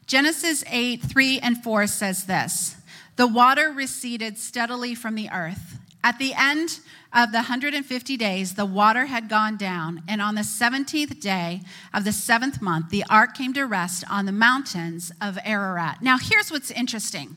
Genesis 0.06 0.64
8, 0.70 1.02
3 1.02 1.40
and 1.40 1.64
4 1.64 1.88
says 1.88 2.26
this 2.26 2.77
the 3.18 3.28
water 3.28 3.72
receded 3.72 4.38
steadily 4.38 4.96
from 4.96 5.16
the 5.16 5.30
earth. 5.30 5.80
At 6.04 6.20
the 6.20 6.34
end 6.34 6.80
of 7.12 7.32
the 7.32 7.40
150 7.40 8.18
days, 8.18 8.54
the 8.54 8.66
water 8.66 9.08
had 9.08 9.28
gone 9.28 9.58
down, 9.58 10.04
and 10.08 10.22
on 10.22 10.36
the 10.36 10.42
17th 10.42 11.20
day 11.20 11.62
of 11.94 12.04
the 12.04 12.12
seventh 12.12 12.62
month, 12.62 12.90
the 12.90 13.04
ark 13.10 13.36
came 13.36 13.54
to 13.54 13.66
rest 13.66 14.04
on 14.10 14.26
the 14.26 14.32
mountains 14.32 15.12
of 15.20 15.38
Ararat. 15.44 16.02
Now, 16.02 16.18
here's 16.18 16.52
what's 16.52 16.72
interesting 16.72 17.36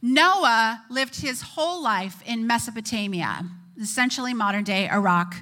Noah 0.00 0.82
lived 0.90 1.20
his 1.20 1.42
whole 1.42 1.80
life 1.80 2.22
in 2.26 2.46
Mesopotamia, 2.46 3.44
essentially 3.80 4.34
modern 4.34 4.64
day 4.64 4.88
Iraq 4.88 5.36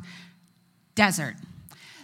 desert. 0.94 1.37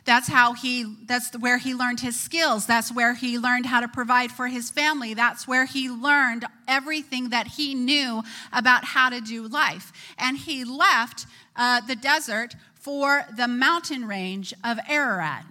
That's 0.07 0.29
how 0.29 0.55
he 0.55 0.85
that's 1.07 1.37
where 1.37 1.59
he 1.59 1.75
learned 1.75 2.01
his 2.01 2.19
skills. 2.19 2.65
That's 2.65 2.93
where 2.93 3.15
he 3.15 3.39
learned 3.39 3.67
how 3.67 3.81
to 3.81 3.89
provide 3.89 4.31
for 4.31 4.47
his 4.47 4.71
family. 4.71 5.15
That's 5.15 5.49
where 5.49 5.67
he 5.67 5.91
learned 5.91 6.47
everything 6.69 7.31
that 7.31 7.49
he 7.49 7.75
knew 7.75 8.23
about 8.53 8.85
how 8.85 9.11
to 9.11 9.21
do 9.21 9.49
life. 9.49 9.93
And 10.17 10.39
he 10.39 10.65
left 10.65 11.27
uh, 11.57 11.81
the 11.81 11.97
desert 11.97 12.55
for 12.75 13.27
the 13.37 13.49
mountain 13.49 14.07
range 14.07 14.55
of 14.63 14.79
Ararat. 14.89 15.45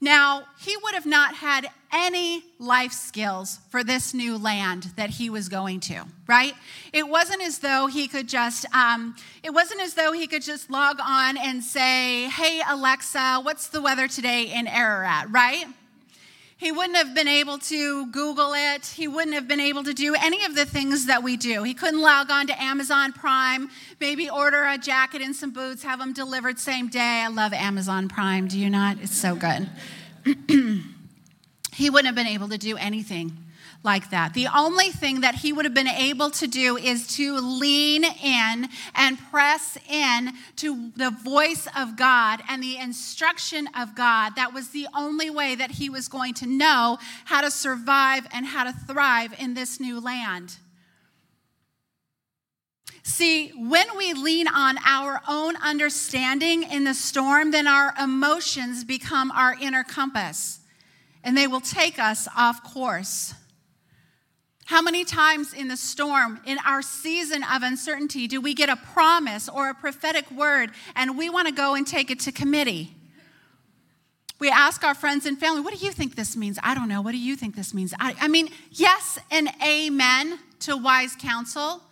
Now, 0.00 0.44
he 0.58 0.76
would 0.82 0.94
have 0.94 1.06
not 1.06 1.36
had 1.36 1.68
any 1.92 2.42
life 2.58 2.92
skills 2.92 3.58
for 3.70 3.84
this 3.84 4.14
new 4.14 4.36
land 4.36 4.92
that 4.96 5.10
he 5.10 5.30
was 5.30 5.48
going 5.48 5.80
to, 5.80 6.04
right? 6.26 6.54
It 6.92 7.08
wasn't 7.08 7.42
as 7.42 7.58
though 7.58 7.86
he 7.86 8.08
could 8.08 8.28
just, 8.28 8.66
um, 8.74 9.16
it 9.42 9.52
wasn't 9.52 9.80
as 9.80 9.94
though 9.94 10.12
he 10.12 10.26
could 10.26 10.42
just 10.42 10.70
log 10.70 10.98
on 11.00 11.36
and 11.36 11.62
say, 11.62 12.28
hey, 12.28 12.60
Alexa, 12.68 13.40
what's 13.42 13.68
the 13.68 13.80
weather 13.80 14.08
today 14.08 14.52
in 14.52 14.66
Ararat, 14.66 15.30
right? 15.30 15.66
He 16.58 16.72
wouldn't 16.72 16.96
have 16.96 17.14
been 17.14 17.28
able 17.28 17.58
to 17.58 18.06
Google 18.06 18.52
it. 18.54 18.86
He 18.86 19.06
wouldn't 19.08 19.34
have 19.34 19.46
been 19.46 19.60
able 19.60 19.84
to 19.84 19.92
do 19.92 20.14
any 20.14 20.42
of 20.46 20.54
the 20.54 20.64
things 20.64 21.04
that 21.04 21.22
we 21.22 21.36
do. 21.36 21.62
He 21.64 21.74
couldn't 21.74 22.00
log 22.00 22.30
on 22.30 22.46
to 22.46 22.62
Amazon 22.62 23.12
Prime, 23.12 23.68
maybe 24.00 24.30
order 24.30 24.64
a 24.64 24.78
jacket 24.78 25.20
and 25.20 25.36
some 25.36 25.50
boots, 25.50 25.82
have 25.82 25.98
them 25.98 26.14
delivered 26.14 26.58
same 26.58 26.88
day. 26.88 27.22
I 27.24 27.28
love 27.28 27.52
Amazon 27.52 28.08
Prime. 28.08 28.48
Do 28.48 28.58
you 28.58 28.70
not? 28.70 28.96
It's 29.02 29.14
so 29.14 29.36
good. 29.36 29.68
he 31.76 31.90
wouldn't 31.90 32.06
have 32.06 32.14
been 32.14 32.26
able 32.26 32.48
to 32.48 32.56
do 32.56 32.78
anything 32.78 33.36
like 33.82 34.08
that. 34.08 34.32
The 34.32 34.48
only 34.54 34.88
thing 34.88 35.20
that 35.20 35.34
he 35.34 35.52
would 35.52 35.66
have 35.66 35.74
been 35.74 35.86
able 35.86 36.30
to 36.30 36.46
do 36.46 36.78
is 36.78 37.06
to 37.16 37.36
lean 37.36 38.02
in 38.02 38.68
and 38.94 39.18
press 39.30 39.76
in 39.88 40.32
to 40.56 40.90
the 40.96 41.10
voice 41.10 41.68
of 41.76 41.96
God 41.96 42.42
and 42.48 42.62
the 42.62 42.78
instruction 42.78 43.68
of 43.78 43.94
God. 43.94 44.36
That 44.36 44.54
was 44.54 44.70
the 44.70 44.88
only 44.96 45.28
way 45.28 45.54
that 45.54 45.72
he 45.72 45.90
was 45.90 46.08
going 46.08 46.32
to 46.34 46.46
know 46.46 46.98
how 47.26 47.42
to 47.42 47.50
survive 47.50 48.26
and 48.32 48.46
how 48.46 48.64
to 48.64 48.72
thrive 48.72 49.34
in 49.38 49.52
this 49.52 49.78
new 49.78 50.00
land. 50.00 50.56
See, 53.02 53.50
when 53.50 53.86
we 53.98 54.14
lean 54.14 54.48
on 54.48 54.78
our 54.84 55.20
own 55.28 55.56
understanding 55.56 56.62
in 56.62 56.84
the 56.84 56.94
storm, 56.94 57.50
then 57.50 57.66
our 57.66 57.92
emotions 58.02 58.82
become 58.82 59.30
our 59.30 59.54
inner 59.60 59.84
compass 59.84 60.60
and 61.26 61.36
they 61.36 61.48
will 61.48 61.60
take 61.60 61.98
us 61.98 62.28
off 62.36 62.62
course. 62.62 63.34
How 64.66 64.80
many 64.80 65.04
times 65.04 65.52
in 65.52 65.66
the 65.66 65.76
storm, 65.76 66.40
in 66.46 66.56
our 66.64 66.82
season 66.82 67.42
of 67.42 67.62
uncertainty, 67.62 68.28
do 68.28 68.40
we 68.40 68.54
get 68.54 68.68
a 68.68 68.76
promise 68.76 69.48
or 69.48 69.68
a 69.68 69.74
prophetic 69.74 70.30
word 70.30 70.70
and 70.94 71.18
we 71.18 71.28
want 71.28 71.48
to 71.48 71.52
go 71.52 71.74
and 71.74 71.84
take 71.84 72.12
it 72.12 72.20
to 72.20 72.32
committee? 72.32 72.94
We 74.38 74.50
ask 74.50 74.84
our 74.84 74.94
friends 74.94 75.26
and 75.26 75.36
family, 75.36 75.62
What 75.62 75.76
do 75.76 75.84
you 75.84 75.90
think 75.90 76.14
this 76.14 76.36
means? 76.36 76.60
I 76.62 76.74
don't 76.74 76.88
know. 76.88 77.02
What 77.02 77.12
do 77.12 77.18
you 77.18 77.34
think 77.34 77.56
this 77.56 77.74
means? 77.74 77.92
I, 77.98 78.14
I 78.20 78.28
mean, 78.28 78.48
yes 78.70 79.18
and 79.30 79.48
amen 79.66 80.38
to 80.60 80.76
wise 80.76 81.16
counsel, 81.18 81.82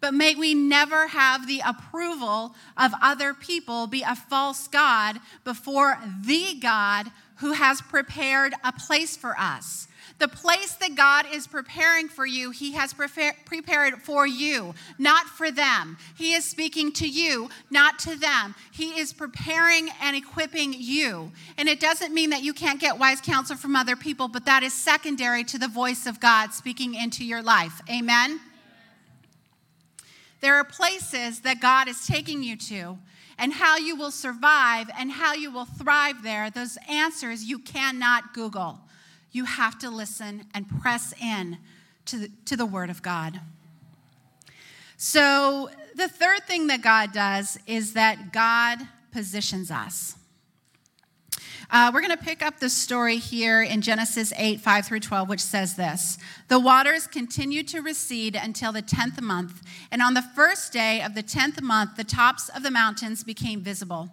but 0.00 0.14
may 0.14 0.34
we 0.34 0.54
never 0.54 1.08
have 1.08 1.46
the 1.46 1.60
approval 1.64 2.54
of 2.76 2.92
other 3.02 3.34
people 3.34 3.86
be 3.86 4.02
a 4.02 4.14
false 4.14 4.68
God 4.68 5.18
before 5.44 5.98
the 6.24 6.54
God 6.60 7.10
who 7.36 7.52
has 7.52 7.80
prepared 7.80 8.54
a 8.64 8.72
place 8.72 9.16
for 9.16 9.36
us. 9.38 9.88
The 10.18 10.28
place 10.28 10.72
that 10.76 10.96
God 10.96 11.26
is 11.32 11.46
preparing 11.46 12.08
for 12.08 12.26
you, 12.26 12.50
He 12.50 12.72
has 12.72 12.92
prepared 12.92 14.02
for 14.02 14.26
you, 14.26 14.74
not 14.98 15.26
for 15.26 15.50
them. 15.52 15.96
He 16.16 16.34
is 16.34 16.44
speaking 16.44 16.90
to 16.94 17.08
you, 17.08 17.50
not 17.70 18.00
to 18.00 18.16
them. 18.16 18.56
He 18.72 18.98
is 18.98 19.12
preparing 19.12 19.90
and 20.02 20.16
equipping 20.16 20.74
you. 20.76 21.30
And 21.56 21.68
it 21.68 21.78
doesn't 21.78 22.12
mean 22.12 22.30
that 22.30 22.42
you 22.42 22.52
can't 22.52 22.80
get 22.80 22.98
wise 22.98 23.20
counsel 23.20 23.56
from 23.56 23.76
other 23.76 23.94
people, 23.94 24.26
but 24.26 24.46
that 24.46 24.64
is 24.64 24.72
secondary 24.72 25.44
to 25.44 25.58
the 25.58 25.68
voice 25.68 26.06
of 26.06 26.18
God 26.18 26.52
speaking 26.52 26.94
into 26.94 27.24
your 27.24 27.42
life. 27.42 27.80
Amen? 27.88 28.40
There 30.40 30.54
are 30.54 30.64
places 30.64 31.40
that 31.40 31.60
God 31.60 31.88
is 31.88 32.06
taking 32.06 32.42
you 32.42 32.56
to 32.56 32.98
and 33.38 33.52
how 33.52 33.76
you 33.76 33.96
will 33.96 34.10
survive 34.10 34.90
and 34.98 35.10
how 35.10 35.34
you 35.34 35.50
will 35.50 35.64
thrive 35.64 36.22
there, 36.22 36.50
those 36.50 36.76
answers 36.88 37.44
you 37.44 37.58
cannot 37.58 38.34
Google 38.34 38.80
you 39.32 39.44
have 39.44 39.78
to 39.78 39.90
listen 39.90 40.44
and 40.54 40.68
press 40.80 41.14
in 41.20 41.58
to 42.06 42.18
the, 42.18 42.30
to 42.46 42.56
the 42.56 42.66
Word 42.66 42.90
of 42.90 43.02
God. 43.02 43.40
So, 44.96 45.70
the 45.94 46.08
third 46.08 46.44
thing 46.44 46.68
that 46.68 46.82
God 46.82 47.12
does 47.12 47.58
is 47.66 47.92
that 47.92 48.32
God 48.32 48.78
positions 49.12 49.70
us. 49.70 50.16
Uh, 51.70 51.90
we're 51.92 52.00
going 52.00 52.16
to 52.16 52.24
pick 52.24 52.40
up 52.40 52.60
the 52.60 52.70
story 52.70 53.18
here 53.18 53.62
in 53.62 53.82
Genesis 53.82 54.32
8, 54.38 54.58
5 54.58 54.86
through 54.86 55.00
12, 55.00 55.28
which 55.28 55.40
says 55.40 55.76
this 55.76 56.16
The 56.48 56.58
waters 56.58 57.06
continued 57.06 57.68
to 57.68 57.82
recede 57.82 58.34
until 58.34 58.72
the 58.72 58.80
10th 58.80 59.20
month, 59.20 59.62
and 59.92 60.00
on 60.00 60.14
the 60.14 60.22
first 60.22 60.72
day 60.72 61.02
of 61.02 61.14
the 61.14 61.22
10th 61.22 61.60
month, 61.60 61.96
the 61.96 62.04
tops 62.04 62.48
of 62.48 62.62
the 62.62 62.70
mountains 62.70 63.22
became 63.22 63.60
visible. 63.60 64.08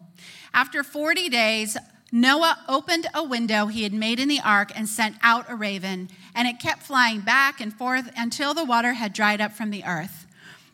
After 0.53 0.83
40 0.83 1.29
days, 1.29 1.77
Noah 2.11 2.59
opened 2.67 3.07
a 3.13 3.23
window 3.23 3.67
he 3.67 3.83
had 3.83 3.93
made 3.93 4.19
in 4.19 4.27
the 4.27 4.41
ark 4.43 4.73
and 4.75 4.87
sent 4.87 5.15
out 5.21 5.49
a 5.49 5.55
raven, 5.55 6.09
and 6.35 6.49
it 6.49 6.59
kept 6.59 6.83
flying 6.83 7.21
back 7.21 7.61
and 7.61 7.73
forth 7.73 8.11
until 8.17 8.53
the 8.53 8.65
water 8.65 8.93
had 8.93 9.13
dried 9.13 9.39
up 9.39 9.53
from 9.53 9.69
the 9.69 9.85
earth. 9.85 10.24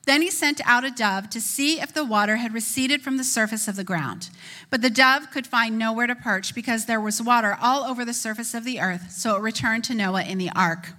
Then 0.05 0.21
he 0.21 0.31
sent 0.31 0.61
out 0.65 0.83
a 0.83 0.91
dove 0.91 1.29
to 1.29 1.39
see 1.39 1.79
if 1.79 1.93
the 1.93 2.03
water 2.03 2.37
had 2.37 2.53
receded 2.53 3.01
from 3.01 3.17
the 3.17 3.23
surface 3.23 3.67
of 3.67 3.75
the 3.75 3.83
ground. 3.83 4.29
But 4.69 4.81
the 4.81 4.89
dove 4.89 5.29
could 5.29 5.45
find 5.45 5.77
nowhere 5.77 6.07
to 6.07 6.15
perch 6.15 6.55
because 6.55 6.85
there 6.85 6.99
was 6.99 7.21
water 7.21 7.57
all 7.61 7.83
over 7.83 8.03
the 8.03 8.13
surface 8.13 8.53
of 8.53 8.63
the 8.63 8.79
earth, 8.79 9.11
so 9.11 9.35
it 9.35 9.41
returned 9.41 9.83
to 9.85 9.95
Noah 9.95 10.23
in 10.23 10.39
the 10.39 10.49
ark. 10.55 10.93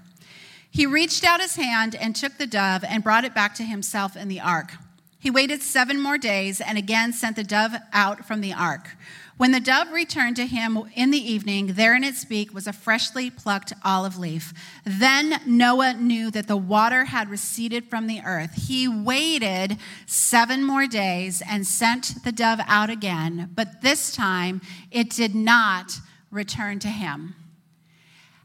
He 0.70 0.86
reached 0.86 1.24
out 1.24 1.40
his 1.40 1.56
hand 1.56 1.94
and 1.94 2.14
took 2.14 2.38
the 2.38 2.46
dove 2.46 2.84
and 2.84 3.04
brought 3.04 3.24
it 3.24 3.34
back 3.34 3.54
to 3.56 3.64
himself 3.64 4.16
in 4.16 4.28
the 4.28 4.40
ark. 4.40 4.72
He 5.18 5.30
waited 5.30 5.62
seven 5.62 6.00
more 6.00 6.18
days 6.18 6.60
and 6.60 6.78
again 6.78 7.12
sent 7.12 7.36
the 7.36 7.44
dove 7.44 7.74
out 7.92 8.24
from 8.24 8.40
the 8.40 8.52
ark. 8.52 8.96
When 9.42 9.50
the 9.50 9.58
dove 9.58 9.90
returned 9.90 10.36
to 10.36 10.46
him 10.46 10.78
in 10.94 11.10
the 11.10 11.18
evening, 11.18 11.72
there 11.72 11.96
in 11.96 12.04
its 12.04 12.24
beak 12.24 12.54
was 12.54 12.68
a 12.68 12.72
freshly 12.72 13.28
plucked 13.28 13.72
olive 13.84 14.16
leaf. 14.16 14.54
Then 14.84 15.40
Noah 15.44 15.94
knew 15.94 16.30
that 16.30 16.46
the 16.46 16.56
water 16.56 17.06
had 17.06 17.28
receded 17.28 17.86
from 17.86 18.06
the 18.06 18.20
earth. 18.24 18.68
He 18.68 18.86
waited 18.86 19.78
seven 20.06 20.62
more 20.62 20.86
days 20.86 21.42
and 21.44 21.66
sent 21.66 22.22
the 22.22 22.30
dove 22.30 22.60
out 22.68 22.88
again, 22.88 23.50
but 23.52 23.82
this 23.82 24.14
time 24.14 24.60
it 24.92 25.10
did 25.10 25.34
not 25.34 25.98
return 26.30 26.78
to 26.78 26.88
him. 26.88 27.34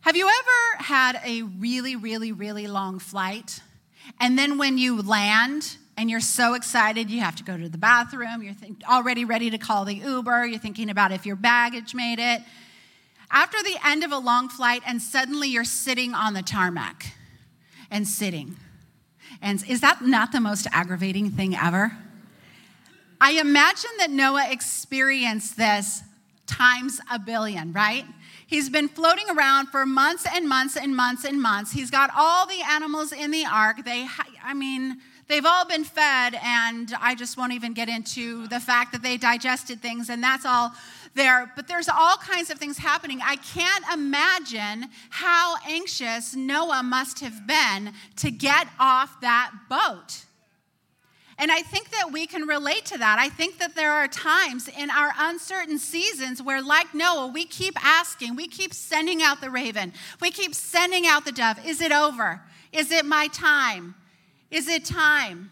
Have 0.01 0.17
you 0.17 0.27
ever 0.27 0.83
had 0.83 1.21
a 1.23 1.43
really, 1.43 1.95
really, 1.95 2.31
really 2.31 2.65
long 2.65 2.97
flight? 2.97 3.59
And 4.19 4.35
then 4.35 4.57
when 4.57 4.79
you 4.79 4.99
land, 4.99 5.77
and 5.97 6.11
you're 6.11 6.19
so 6.19 6.53
excited 6.53 7.09
you 7.09 7.19
have 7.21 7.35
to 7.37 7.43
go 7.43 7.57
to 7.57 7.67
the 7.67 7.77
bathroom. 7.77 8.43
You're 8.43 8.55
already 8.87 9.25
ready 9.25 9.49
to 9.49 9.57
call 9.57 9.83
the 9.83 9.95
uber. 9.95 10.45
You're 10.45 10.59
thinking 10.59 10.91
about 10.91 11.11
if 11.11 11.25
your 11.25 11.35
baggage 11.35 11.95
made 11.95 12.19
it. 12.19 12.43
After 13.31 13.61
the 13.63 13.75
end 13.83 14.03
of 14.03 14.11
a 14.11 14.17
long 14.17 14.47
flight 14.47 14.83
and 14.85 15.01
suddenly 15.01 15.49
you're 15.49 15.63
sitting 15.63 16.13
on 16.13 16.33
the 16.33 16.43
tarmac 16.43 17.13
and 17.89 18.07
sitting. 18.07 18.55
And 19.41 19.67
is 19.67 19.81
that 19.81 20.03
not 20.03 20.31
the 20.31 20.39
most 20.39 20.67
aggravating 20.71 21.31
thing 21.31 21.55
ever? 21.55 21.97
I 23.19 23.31
imagine 23.31 23.89
that 23.97 24.11
noah 24.11 24.45
experienced 24.49 25.57
this 25.57 26.03
times 26.45 27.01
a 27.11 27.17
billion 27.17 27.73
right? 27.73 28.05
He's 28.45 28.69
been 28.69 28.87
floating 28.87 29.29
around 29.29 29.67
for 29.67 29.85
months 29.85 30.25
and 30.31 30.47
months 30.47 30.77
and 30.77 30.95
months 30.95 31.25
and 31.25 31.41
months. 31.41 31.73
He's 31.73 31.91
got 31.91 32.11
all 32.15 32.47
the 32.47 32.61
animals 32.69 33.11
in 33.11 33.31
the 33.31 33.45
ark. 33.45 33.83
They, 33.83 34.07
I 34.41 34.53
mean, 34.53 35.01
They've 35.27 35.45
all 35.45 35.65
been 35.65 35.83
fed, 35.83 36.39
and 36.41 36.93
I 37.01 37.13
just 37.13 37.37
won't 37.37 37.51
even 37.51 37.73
get 37.73 37.89
into 37.89 38.47
the 38.47 38.61
fact 38.61 38.93
that 38.93 39.01
they 39.01 39.17
digested 39.17 39.81
things, 39.81 40.09
and 40.09 40.23
that's 40.23 40.45
all 40.45 40.71
there. 41.15 41.51
But 41.55 41.67
there's 41.67 41.89
all 41.89 42.15
kinds 42.15 42.49
of 42.49 42.57
things 42.57 42.77
happening. 42.77 43.19
I 43.21 43.35
can't 43.35 43.83
imagine 43.93 44.85
how 45.09 45.55
anxious 45.67 46.33
Noah 46.33 46.81
must 46.81 47.19
have 47.19 47.45
been 47.45 47.93
to 48.17 48.31
get 48.31 48.67
off 48.79 49.19
that 49.19 49.51
boat. 49.69 50.23
And 51.39 51.51
I 51.51 51.61
think 51.61 51.91
that 51.91 52.11
we 52.11 52.25
can 52.25 52.47
relate 52.47 52.85
to 52.85 52.97
that. 52.97 53.19
I 53.19 53.29
think 53.29 53.59
that 53.59 53.75
there 53.75 53.91
are 53.91 54.07
times 54.07 54.67
in 54.67 54.89
our 54.89 55.11
uncertain 55.19 55.77
seasons 55.77 56.41
where, 56.41 56.61
like 56.61 56.95
Noah, 56.95 57.27
we 57.27 57.45
keep 57.45 57.75
asking, 57.85 58.35
we 58.35 58.47
keep 58.47 58.73
sending 58.73 59.21
out 59.21 59.41
the 59.41 59.51
raven, 59.51 59.93
we 60.21 60.31
keep 60.31 60.55
sending 60.55 61.05
out 61.05 61.25
the 61.25 61.31
dove. 61.31 61.63
Is 61.65 61.81
it 61.81 61.91
over? 61.91 62.41
Is 62.71 62.91
it 62.91 63.05
my 63.05 63.27
time? 63.27 63.95
Is 64.49 64.67
it 64.67 64.85
time? 64.85 65.51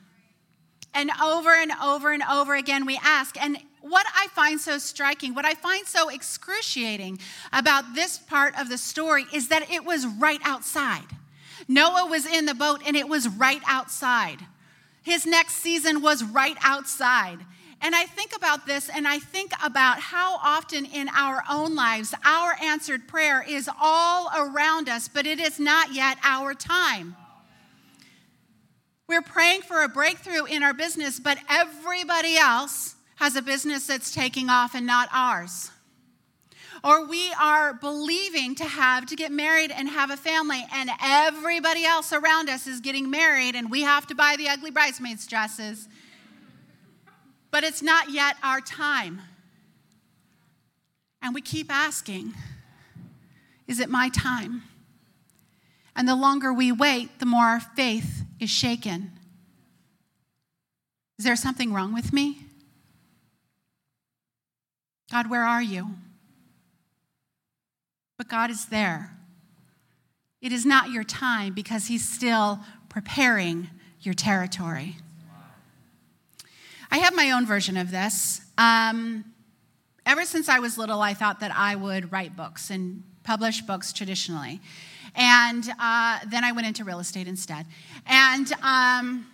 And 0.94 1.12
over 1.22 1.54
and 1.54 1.72
over 1.84 2.12
and 2.12 2.24
over 2.24 2.56
again, 2.56 2.86
we 2.86 2.98
ask. 3.04 3.42
And 3.42 3.58
what 3.82 4.06
I 4.16 4.28
find 4.30 4.60
so 4.60 4.78
striking, 4.78 5.36
what 5.36 5.46
I 5.46 5.54
find 5.54 5.86
so 5.86 6.10
excruciating 6.10 7.20
about 7.54 7.94
this 7.94 8.18
part 8.18 8.60
of 8.60 8.70
the 8.70 8.78
story 8.78 9.26
is 9.34 9.50
that 9.50 9.70
it 9.70 9.86
was 9.86 10.08
right 10.08 10.40
outside. 10.44 11.06
Noah 11.68 12.08
was 12.10 12.26
in 12.26 12.46
the 12.46 12.56
boat 12.56 12.82
and 12.86 12.96
it 12.96 13.08
was 13.08 13.28
right 13.28 13.62
outside. 13.68 14.40
His 15.04 15.26
next 15.26 15.56
season 15.56 16.02
was 16.02 16.24
right 16.24 16.58
outside. 16.64 17.40
And 17.82 17.94
I 17.94 18.06
think 18.06 18.36
about 18.36 18.66
this 18.66 18.90
and 18.90 19.08
I 19.08 19.20
think 19.20 19.52
about 19.64 20.00
how 20.00 20.38
often 20.38 20.86
in 20.86 21.10
our 21.10 21.44
own 21.50 21.76
lives 21.76 22.16
our 22.26 22.56
answered 22.62 23.08
prayer 23.08 23.46
is 23.48 23.70
all 23.80 24.32
around 24.36 24.90
us, 24.90 25.08
but 25.08 25.28
it 25.28 25.40
is 25.40 25.60
not 25.60 25.94
yet 25.94 26.18
our 26.24 26.54
time. 26.54 27.16
We're 29.08 29.22
praying 29.22 29.62
for 29.62 29.84
a 29.84 29.88
breakthrough 29.88 30.46
in 30.46 30.64
our 30.64 30.74
business, 30.74 31.20
but 31.20 31.38
everybody 31.48 32.38
else 32.38 32.96
has 33.18 33.36
a 33.36 33.42
business 33.42 33.86
that's 33.86 34.12
taking 34.12 34.50
off 34.50 34.74
and 34.74 34.86
not 34.86 35.10
ours. 35.14 35.70
Or 36.84 37.06
we 37.08 37.32
are 37.40 37.74
believing 37.74 38.56
to 38.56 38.66
have 38.66 39.06
to 39.08 39.16
get 39.16 39.32
married 39.32 39.72
and 39.72 39.88
have 39.88 40.10
a 40.10 40.18
family, 40.18 40.66
and 40.74 40.90
everybody 41.02 41.86
else 41.86 42.12
around 42.14 42.50
us 42.50 42.66
is 42.66 42.82
getting 42.82 43.10
married, 43.10 43.56
and 43.56 43.70
we 43.70 43.82
have 43.82 44.08
to 44.08 44.16
buy 44.16 44.36
the 44.38 44.50
ugly 44.50 44.72
bridesmaids' 44.72 45.28
dresses. 45.28 45.88
But 47.52 47.64
it's 47.64 47.82
not 47.82 48.10
yet 48.12 48.38
our 48.44 48.60
time. 48.60 49.22
And 51.22 51.34
we 51.34 51.42
keep 51.42 51.72
asking, 51.72 52.34
Is 53.68 53.80
it 53.80 53.90
my 53.90 54.10
time? 54.10 54.64
And 55.96 56.08
the 56.08 56.16
longer 56.16 56.52
we 56.52 56.72
wait, 56.72 57.20
the 57.20 57.26
more 57.26 57.46
our 57.46 57.60
faith 57.60 58.25
is 58.40 58.50
shaken. 58.50 59.12
Is 61.18 61.26
there 61.26 61.36
something 61.36 61.72
wrong 61.74 61.94
with 61.94 62.12
me? 62.12 62.40
God, 65.12 65.30
where 65.30 65.44
are 65.44 65.62
you? 65.62 65.92
But 68.18 68.28
God 68.28 68.50
is 68.50 68.66
there. 68.66 69.18
It 70.42 70.52
is 70.52 70.66
not 70.66 70.90
your 70.92 71.04
time 71.04 71.54
because 71.54 71.88
He's 71.88 72.08
still 72.08 72.60
preparing 72.90 73.70
your 74.02 74.14
territory. 74.14 74.98
I 76.92 77.00
have 77.00 77.16
my 77.16 77.32
own 77.32 77.46
version 77.46 77.78
of 77.78 77.92
this. 77.92 78.42
Um, 78.58 79.26
ever 80.06 80.24
since 80.24 80.48
I 80.48 80.60
was 80.60 80.78
little, 80.78 81.02
I 81.02 81.14
thought 81.14 81.40
that 81.40 81.52
I 81.56 81.76
would 81.76 82.12
write 82.12 82.36
books 82.36 82.70
and 82.70 83.04
publish 83.26 83.62
books 83.62 83.92
traditionally. 83.92 84.62
And 85.16 85.68
uh, 85.80 86.20
then 86.28 86.44
I 86.44 86.52
went 86.52 86.68
into 86.68 86.84
real 86.86 87.00
estate 87.00 87.28
instead. 87.28 87.66
And 88.06 88.52
um, 88.64 89.26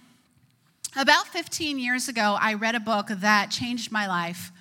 about 0.99 1.27
15 1.27 1.77
years 1.77 2.08
ago, 2.08 2.38
I 2.39 2.54
read 2.56 2.75
a 2.75 2.80
book 2.80 3.08
that 3.10 3.51
changed 3.51 3.91
my 3.91 4.08
life 4.08 4.51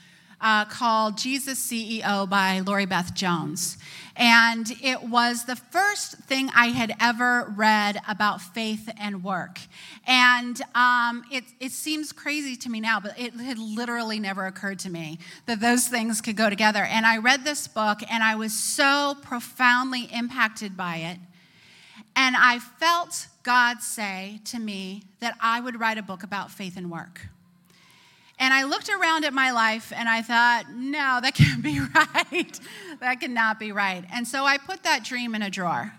uh, 0.40 0.64
called 0.64 1.18
Jesus 1.18 1.58
CEO 1.58 2.28
by 2.28 2.60
Laurie 2.60 2.86
Beth 2.86 3.14
Jones. 3.14 3.76
And 4.16 4.70
it 4.82 5.02
was 5.02 5.44
the 5.44 5.56
first 5.56 6.16
thing 6.18 6.50
I 6.54 6.66
had 6.66 6.94
ever 7.00 7.52
read 7.56 7.98
about 8.08 8.40
faith 8.40 8.90
and 8.98 9.24
work. 9.24 9.58
And 10.06 10.60
um, 10.74 11.24
it, 11.30 11.44
it 11.58 11.72
seems 11.72 12.12
crazy 12.12 12.56
to 12.56 12.68
me 12.68 12.80
now, 12.80 13.00
but 13.00 13.18
it 13.18 13.34
had 13.34 13.58
literally 13.58 14.20
never 14.20 14.46
occurred 14.46 14.78
to 14.80 14.90
me 14.90 15.18
that 15.46 15.60
those 15.60 15.88
things 15.88 16.20
could 16.20 16.36
go 16.36 16.50
together. 16.50 16.82
And 16.82 17.06
I 17.06 17.18
read 17.18 17.44
this 17.44 17.66
book 17.68 18.00
and 18.10 18.22
I 18.22 18.34
was 18.34 18.52
so 18.52 19.16
profoundly 19.22 20.08
impacted 20.12 20.76
by 20.76 20.96
it. 20.96 21.18
And 22.16 22.36
I 22.36 22.58
felt 22.58 23.28
God 23.42 23.80
say 23.80 24.40
to 24.46 24.58
me 24.58 25.04
that 25.20 25.34
I 25.40 25.60
would 25.60 25.78
write 25.80 25.96
a 25.96 26.02
book 26.02 26.22
about 26.22 26.50
faith 26.50 26.76
and 26.76 26.90
work. 26.90 27.28
And 28.40 28.54
I 28.54 28.64
looked 28.64 28.88
around 28.88 29.26
at 29.26 29.34
my 29.34 29.50
life 29.50 29.92
and 29.94 30.08
I 30.08 30.22
thought, 30.22 30.64
no, 30.74 31.20
that 31.22 31.34
can't 31.34 31.62
be 31.62 31.78
right. 31.78 32.58
that 32.98 33.20
cannot 33.20 33.60
be 33.60 33.70
right. 33.70 34.04
And 34.12 34.26
so 34.26 34.44
I 34.44 34.56
put 34.56 34.82
that 34.82 35.04
dream 35.04 35.34
in 35.34 35.42
a 35.42 35.50
drawer. 35.50 35.92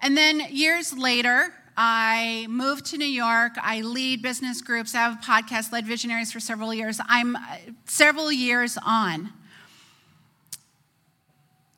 And 0.00 0.16
then 0.16 0.40
years 0.50 0.96
later, 0.96 1.52
I 1.76 2.46
moved 2.48 2.86
to 2.86 2.98
New 2.98 3.04
York. 3.04 3.52
I 3.60 3.82
lead 3.82 4.22
business 4.22 4.62
groups. 4.62 4.94
I 4.94 4.98
have 4.98 5.18
a 5.18 5.22
podcast, 5.22 5.70
led 5.70 5.86
visionaries 5.86 6.32
for 6.32 6.40
several 6.40 6.72
years. 6.72 6.98
I'm 7.06 7.36
uh, 7.36 7.40
several 7.84 8.32
years 8.32 8.78
on. 8.84 9.30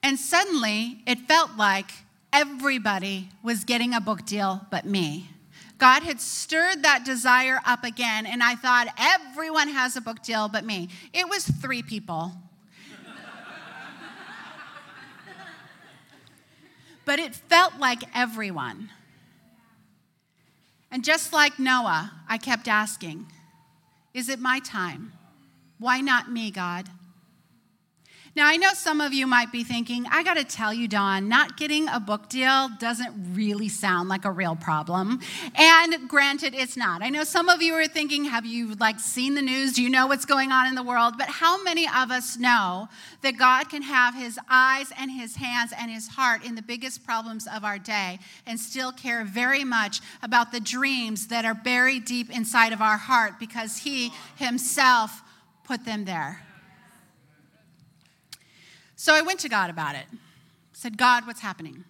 And 0.03 0.19
suddenly, 0.19 1.03
it 1.07 1.19
felt 1.21 1.57
like 1.57 1.91
everybody 2.33 3.31
was 3.43 3.65
getting 3.65 3.95
a 3.95 4.01
book 4.01 4.25
deal 4.25 4.67
but 4.71 4.85
me. 4.85 5.31
God 5.79 6.03
had 6.03 6.21
stirred 6.21 6.83
that 6.83 7.05
desire 7.05 7.61
up 7.67 7.85
again, 7.85 8.25
and 8.25 8.43
I 8.43 8.55
thought, 8.55 8.89
everyone 8.99 9.69
has 9.69 9.97
a 9.97 10.01
book 10.01 10.23
deal 10.23 10.49
but 10.49 10.65
me. 10.65 10.89
It 11.13 11.29
was 11.29 11.45
three 11.47 11.83
people. 11.83 12.33
but 17.05 17.19
it 17.19 17.35
felt 17.35 17.79
like 17.79 18.03
everyone. 18.15 18.91
And 20.91 21.05
just 21.05 21.33
like 21.33 21.59
Noah, 21.59 22.13
I 22.29 22.39
kept 22.39 22.69
asking, 22.69 23.27
Is 24.15 24.29
it 24.29 24.41
my 24.41 24.61
time? 24.61 25.13
Why 25.79 26.01
not 26.01 26.31
me, 26.31 26.51
God? 26.51 26.89
Now, 28.37 28.47
I 28.47 28.59
know 28.59 28.75
some 28.75 29.01
of 29.01 29.15
you 29.15 29.27
might 29.27 29.51
be 29.51 29.65
thinking, 29.65 30.05
I 30.11 30.23
got 30.23 30.35
to 30.35 30.45
tell 30.45 30.75
you, 30.75 30.89
Dawn, 30.89 31.27
not 31.27 31.57
getting 31.57 31.89
a 31.89 31.99
book 31.99 32.29
deal 32.29 32.69
doesn't 32.79 33.35
really 33.35 33.71
sound 33.71 34.11
like 34.11 34.27
a 34.27 34.31
real 34.31 34.55
problem. 34.55 35.21
And 35.55 36.07
granted, 36.07 36.55
it's 36.55 36.77
not. 36.77 37.01
I 37.01 37.09
know 37.09 37.25
some 37.25 37.49
of 37.49 37.63
you 37.63 37.73
are 37.73 37.87
thinking, 37.87 38.27
have 38.27 38.45
you 38.45 38.75
like 38.75 39.01
seen 39.01 39.37
the 39.37 39.41
news? 39.41 39.73
Do 39.73 39.83
you 39.83 39.89
know 39.89 40.07
what's 40.07 40.27
going 40.27 40.53
on 40.53 40.67
in 40.67 40.75
the 40.75 40.83
world? 40.83 41.15
But 41.17 41.31
how 41.31 41.63
many 41.63 41.87
of 41.87 42.11
us 42.11 42.37
know 42.37 42.91
that 43.23 43.39
God 43.39 43.71
can 43.71 43.81
have 43.81 44.15
his 44.15 44.39
eyes 44.51 44.93
and 44.99 45.11
his 45.11 45.37
hands 45.37 45.73
and 45.75 45.91
his 45.91 46.07
heart 46.07 46.45
in 46.45 46.57
the 46.57 46.63
biggest 46.63 47.07
problems 47.07 47.49
of 47.51 47.65
our 47.65 47.79
day 47.79 48.19
and 48.47 48.61
still 48.61 48.93
care 48.93 49.25
very 49.25 49.65
much 49.65 50.03
about 50.23 50.53
the 50.53 50.61
dreams 50.61 51.29
that 51.29 51.47
are 51.47 51.55
buried 51.55 52.05
deep 52.05 52.31
inside 52.31 52.75
of 52.75 52.83
our 52.83 52.99
heart 52.99 53.41
because 53.41 53.79
he 53.79 54.13
himself 54.37 55.23
put 55.65 55.87
them 55.87 56.05
there? 56.05 56.46
So 58.97 59.15
I 59.15 59.23
went 59.23 59.41
to 59.41 59.49
God 59.49 59.71
about 59.71 59.95
it. 59.95 60.07
said, 60.73 60.97
God, 60.97 61.27
what's 61.27 61.41
happening? 61.41 61.85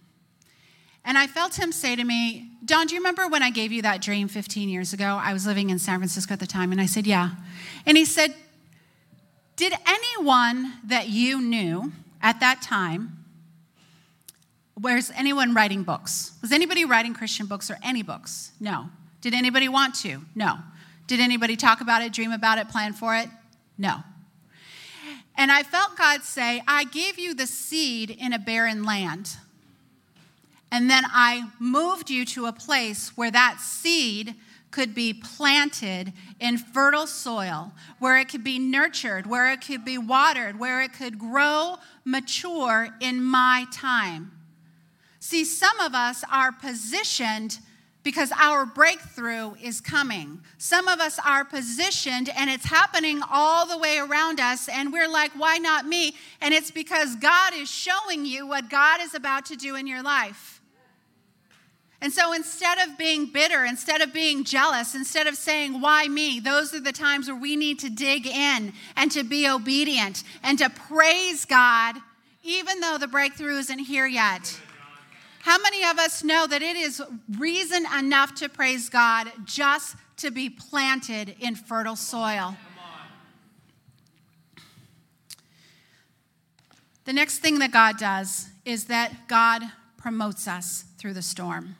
And 1.04 1.16
I 1.16 1.28
felt 1.28 1.56
him 1.56 1.70
say 1.70 1.94
to 1.94 2.02
me, 2.02 2.50
Dawn, 2.64 2.88
do 2.88 2.94
you 2.94 3.00
remember 3.00 3.28
when 3.28 3.42
I 3.42 3.50
gave 3.50 3.70
you 3.70 3.80
that 3.82 4.02
dream 4.02 4.26
15 4.26 4.68
years 4.68 4.92
ago? 4.92 5.20
I 5.22 5.32
was 5.32 5.46
living 5.46 5.70
in 5.70 5.78
San 5.78 6.00
Francisco 6.00 6.32
at 6.34 6.40
the 6.40 6.48
time. 6.48 6.72
And 6.72 6.80
I 6.80 6.86
said, 6.86 7.06
Yeah. 7.06 7.30
And 7.86 7.96
he 7.96 8.04
said, 8.04 8.34
Did 9.54 9.72
anyone 9.86 10.72
that 10.84 11.08
you 11.08 11.40
knew 11.40 11.92
at 12.20 12.40
that 12.40 12.60
time, 12.60 13.24
where's 14.74 15.12
anyone 15.12 15.54
writing 15.54 15.84
books? 15.84 16.32
Was 16.42 16.50
anybody 16.50 16.84
writing 16.84 17.14
Christian 17.14 17.46
books 17.46 17.70
or 17.70 17.78
any 17.84 18.02
books? 18.02 18.50
No. 18.58 18.90
Did 19.20 19.32
anybody 19.32 19.68
want 19.68 19.94
to? 19.96 20.22
No. 20.34 20.58
Did 21.06 21.20
anybody 21.20 21.54
talk 21.54 21.80
about 21.80 22.02
it, 22.02 22.12
dream 22.12 22.32
about 22.32 22.58
it, 22.58 22.68
plan 22.68 22.92
for 22.92 23.14
it? 23.14 23.28
No. 23.78 24.02
And 25.36 25.52
I 25.52 25.62
felt 25.62 25.96
God 25.96 26.22
say, 26.22 26.62
I 26.66 26.84
gave 26.84 27.18
you 27.18 27.34
the 27.34 27.46
seed 27.46 28.10
in 28.10 28.32
a 28.32 28.38
barren 28.38 28.84
land. 28.84 29.36
And 30.70 30.90
then 30.90 31.04
I 31.06 31.50
moved 31.58 32.10
you 32.10 32.24
to 32.26 32.46
a 32.46 32.52
place 32.52 33.16
where 33.16 33.30
that 33.30 33.60
seed 33.60 34.34
could 34.70 34.94
be 34.94 35.14
planted 35.14 36.12
in 36.40 36.58
fertile 36.58 37.06
soil, 37.06 37.72
where 37.98 38.18
it 38.18 38.28
could 38.28 38.44
be 38.44 38.58
nurtured, 38.58 39.26
where 39.26 39.50
it 39.50 39.64
could 39.64 39.84
be 39.84 39.96
watered, 39.96 40.58
where 40.58 40.82
it 40.82 40.92
could 40.92 41.18
grow 41.18 41.76
mature 42.04 42.88
in 43.00 43.22
my 43.22 43.66
time. 43.72 44.32
See, 45.18 45.44
some 45.44 45.80
of 45.80 45.94
us 45.94 46.24
are 46.30 46.52
positioned 46.52 47.58
because 48.06 48.30
our 48.40 48.64
breakthrough 48.64 49.54
is 49.60 49.80
coming. 49.80 50.40
Some 50.58 50.86
of 50.86 51.00
us 51.00 51.18
are 51.26 51.44
positioned 51.44 52.28
and 52.28 52.48
it's 52.48 52.64
happening 52.64 53.20
all 53.28 53.66
the 53.66 53.76
way 53.76 53.98
around 53.98 54.38
us, 54.38 54.68
and 54.68 54.92
we're 54.92 55.08
like, 55.08 55.32
why 55.32 55.58
not 55.58 55.86
me? 55.86 56.14
And 56.40 56.54
it's 56.54 56.70
because 56.70 57.16
God 57.16 57.52
is 57.52 57.68
showing 57.68 58.24
you 58.24 58.46
what 58.46 58.70
God 58.70 59.00
is 59.02 59.16
about 59.16 59.46
to 59.46 59.56
do 59.56 59.74
in 59.74 59.88
your 59.88 60.04
life. 60.04 60.60
And 62.00 62.12
so 62.12 62.32
instead 62.32 62.78
of 62.78 62.96
being 62.96 63.26
bitter, 63.26 63.64
instead 63.64 64.00
of 64.00 64.12
being 64.12 64.44
jealous, 64.44 64.94
instead 64.94 65.26
of 65.26 65.34
saying, 65.34 65.80
Why 65.80 66.06
me? 66.06 66.38
Those 66.38 66.72
are 66.74 66.80
the 66.80 66.92
times 66.92 67.26
where 67.26 67.34
we 67.34 67.56
need 67.56 67.80
to 67.80 67.90
dig 67.90 68.28
in 68.28 68.72
and 68.94 69.10
to 69.10 69.24
be 69.24 69.48
obedient 69.48 70.22
and 70.44 70.58
to 70.60 70.70
praise 70.70 71.44
God, 71.44 71.96
even 72.44 72.78
though 72.78 72.98
the 72.98 73.08
breakthrough 73.08 73.56
isn't 73.56 73.80
here 73.80 74.06
yet. 74.06 74.60
How 75.46 75.58
many 75.58 75.84
of 75.84 75.96
us 76.00 76.24
know 76.24 76.48
that 76.48 76.60
it 76.60 76.74
is 76.74 77.00
reason 77.38 77.86
enough 77.96 78.34
to 78.34 78.48
praise 78.48 78.88
God 78.88 79.30
just 79.44 79.94
to 80.16 80.32
be 80.32 80.50
planted 80.50 81.36
in 81.38 81.54
fertile 81.54 81.94
soil? 81.94 82.56
The 87.04 87.12
next 87.12 87.38
thing 87.38 87.60
that 87.60 87.70
God 87.70 87.96
does 87.96 88.48
is 88.64 88.86
that 88.86 89.28
God 89.28 89.62
promotes 89.96 90.48
us 90.48 90.84
through 90.98 91.12
the 91.12 91.22
storm. 91.22 91.76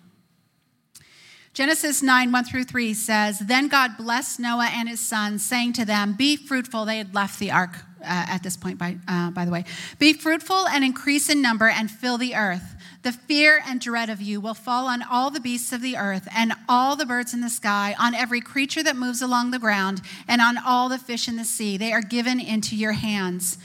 Genesis 1.53 2.05
9, 2.05 2.31
1 2.31 2.45
through 2.45 2.65
3 2.65 2.95
says, 2.95 3.41
Then 3.41 3.67
God 3.67 3.97
blessed 3.97 4.39
Noah 4.39 4.69
and 4.71 4.89
his 4.89 5.01
sons, 5.01 5.45
saying 5.45 5.73
to 5.73 5.85
them, 5.85 6.13
Be 6.13 6.37
fruitful. 6.37 6.85
They 6.85 6.99
had 6.99 7.17
left 7.17 7.41
the 7.41 7.51
ark 7.51 7.79
uh, 8.01 8.27
at 8.29 8.45
this 8.45 8.57
point, 8.57 8.79
by, 8.79 8.99
uh, 9.09 9.33
by 9.33 9.45
the 9.45 9.51
way. 9.51 9.65
Be 9.99 10.13
fruitful 10.13 10.69
and 10.69 10.85
increase 10.85 11.29
in 11.29 11.43
number 11.43 11.67
and 11.67 11.91
fill 11.91 12.19
the 12.19 12.37
earth. 12.37 12.76
The 13.07 13.13
fear 13.13 13.63
and 13.65 13.81
dread 13.81 14.11
of 14.11 14.21
you 14.21 14.41
will 14.41 14.53
fall 14.53 14.89
on 14.89 15.01
all 15.01 15.31
the 15.31 15.39
beasts 15.39 15.73
of 15.73 15.81
the 15.81 15.97
earth 15.97 16.27
and 16.37 16.53
all 16.69 16.97
the 16.97 17.07
birds 17.07 17.33
in 17.33 17.41
the 17.41 17.49
sky, 17.49 17.95
on 18.01 18.17
every 18.17 18.41
creature 18.41 18.83
that 18.83 18.97
moves 18.97 19.23
along 19.23 19.53
the 19.53 19.61
ground, 19.61 20.03
and 20.27 20.41
on 20.41 20.59
all 20.59 20.89
the 20.89 20.99
fish 20.99 21.29
in 21.29 21.37
the 21.37 21.45
sea. 21.45 21.77
They 21.77 21.93
are 21.93 22.03
given 22.03 22.41
into 22.41 22.75
your 22.75 22.95
hands. 22.95 23.59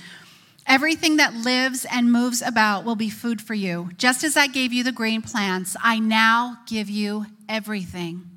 Everything 0.68 1.18
that 1.18 1.34
lives 1.34 1.88
and 1.92 2.12
moves 2.12 2.44
about 2.44 2.86
will 2.86 2.96
be 2.96 3.10
food 3.10 3.42
for 3.42 3.56
you. 3.56 3.90
Just 3.98 4.24
as 4.24 4.38
I 4.38 4.46
gave 4.46 4.72
you 4.72 4.84
the 4.84 4.92
green 4.92 5.24
plants, 5.24 5.76
I 5.82 5.98
now 5.98 6.60
give 6.68 6.88
you 6.88 7.26
everything. 7.50 8.30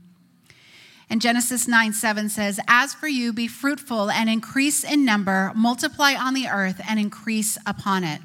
And 1.10 1.20
Genesis 1.20 1.68
9 1.68 1.92
7 1.92 2.30
says, 2.30 2.58
As 2.66 2.94
for 2.94 3.08
you, 3.08 3.34
be 3.34 3.46
fruitful 3.46 4.10
and 4.10 4.30
increase 4.30 4.82
in 4.82 5.04
number, 5.04 5.52
multiply 5.54 6.14
on 6.14 6.32
the 6.32 6.48
earth 6.48 6.80
and 6.88 6.98
increase 6.98 7.58
upon 7.66 8.04
it. 8.04 8.22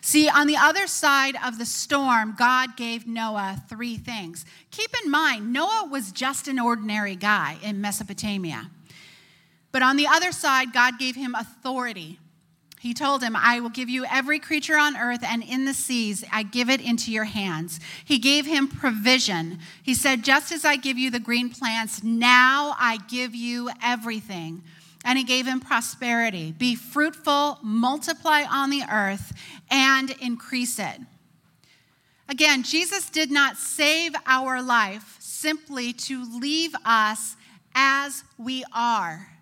See, 0.00 0.28
on 0.28 0.46
the 0.46 0.56
other 0.56 0.86
side 0.86 1.36
of 1.44 1.58
the 1.58 1.66
storm, 1.66 2.34
God 2.38 2.76
gave 2.76 3.06
Noah 3.06 3.62
three 3.68 3.96
things. 3.96 4.44
Keep 4.70 4.94
in 5.04 5.10
mind, 5.10 5.52
Noah 5.52 5.88
was 5.90 6.12
just 6.12 6.48
an 6.48 6.58
ordinary 6.58 7.16
guy 7.16 7.56
in 7.62 7.80
Mesopotamia. 7.80 8.70
But 9.72 9.82
on 9.82 9.96
the 9.96 10.06
other 10.06 10.32
side, 10.32 10.72
God 10.72 10.98
gave 10.98 11.16
him 11.16 11.34
authority. 11.34 12.18
He 12.80 12.94
told 12.94 13.22
him, 13.22 13.34
I 13.34 13.60
will 13.60 13.70
give 13.70 13.88
you 13.88 14.04
every 14.04 14.38
creature 14.38 14.76
on 14.76 14.96
earth 14.96 15.24
and 15.24 15.42
in 15.42 15.64
the 15.64 15.74
seas, 15.74 16.24
I 16.32 16.44
give 16.44 16.70
it 16.70 16.80
into 16.80 17.10
your 17.10 17.24
hands. 17.24 17.80
He 18.04 18.18
gave 18.18 18.46
him 18.46 18.68
provision. 18.68 19.58
He 19.82 19.92
said, 19.92 20.22
Just 20.22 20.52
as 20.52 20.64
I 20.64 20.76
give 20.76 20.96
you 20.96 21.10
the 21.10 21.18
green 21.18 21.50
plants, 21.50 22.02
now 22.04 22.76
I 22.78 22.98
give 23.08 23.34
you 23.34 23.70
everything. 23.82 24.62
And 25.06 25.16
he 25.16 25.24
gave 25.24 25.46
him 25.46 25.60
prosperity. 25.60 26.52
Be 26.52 26.74
fruitful, 26.74 27.60
multiply 27.62 28.42
on 28.42 28.68
the 28.70 28.82
earth, 28.92 29.32
and 29.70 30.10
increase 30.20 30.78
it. 30.78 31.00
Again, 32.28 32.64
Jesus 32.64 33.08
did 33.08 33.30
not 33.30 33.56
save 33.56 34.12
our 34.26 34.60
life 34.60 35.16
simply 35.20 35.92
to 35.92 36.24
leave 36.40 36.74
us 36.84 37.36
as 37.74 38.24
we 38.36 38.64
are. 38.74 39.35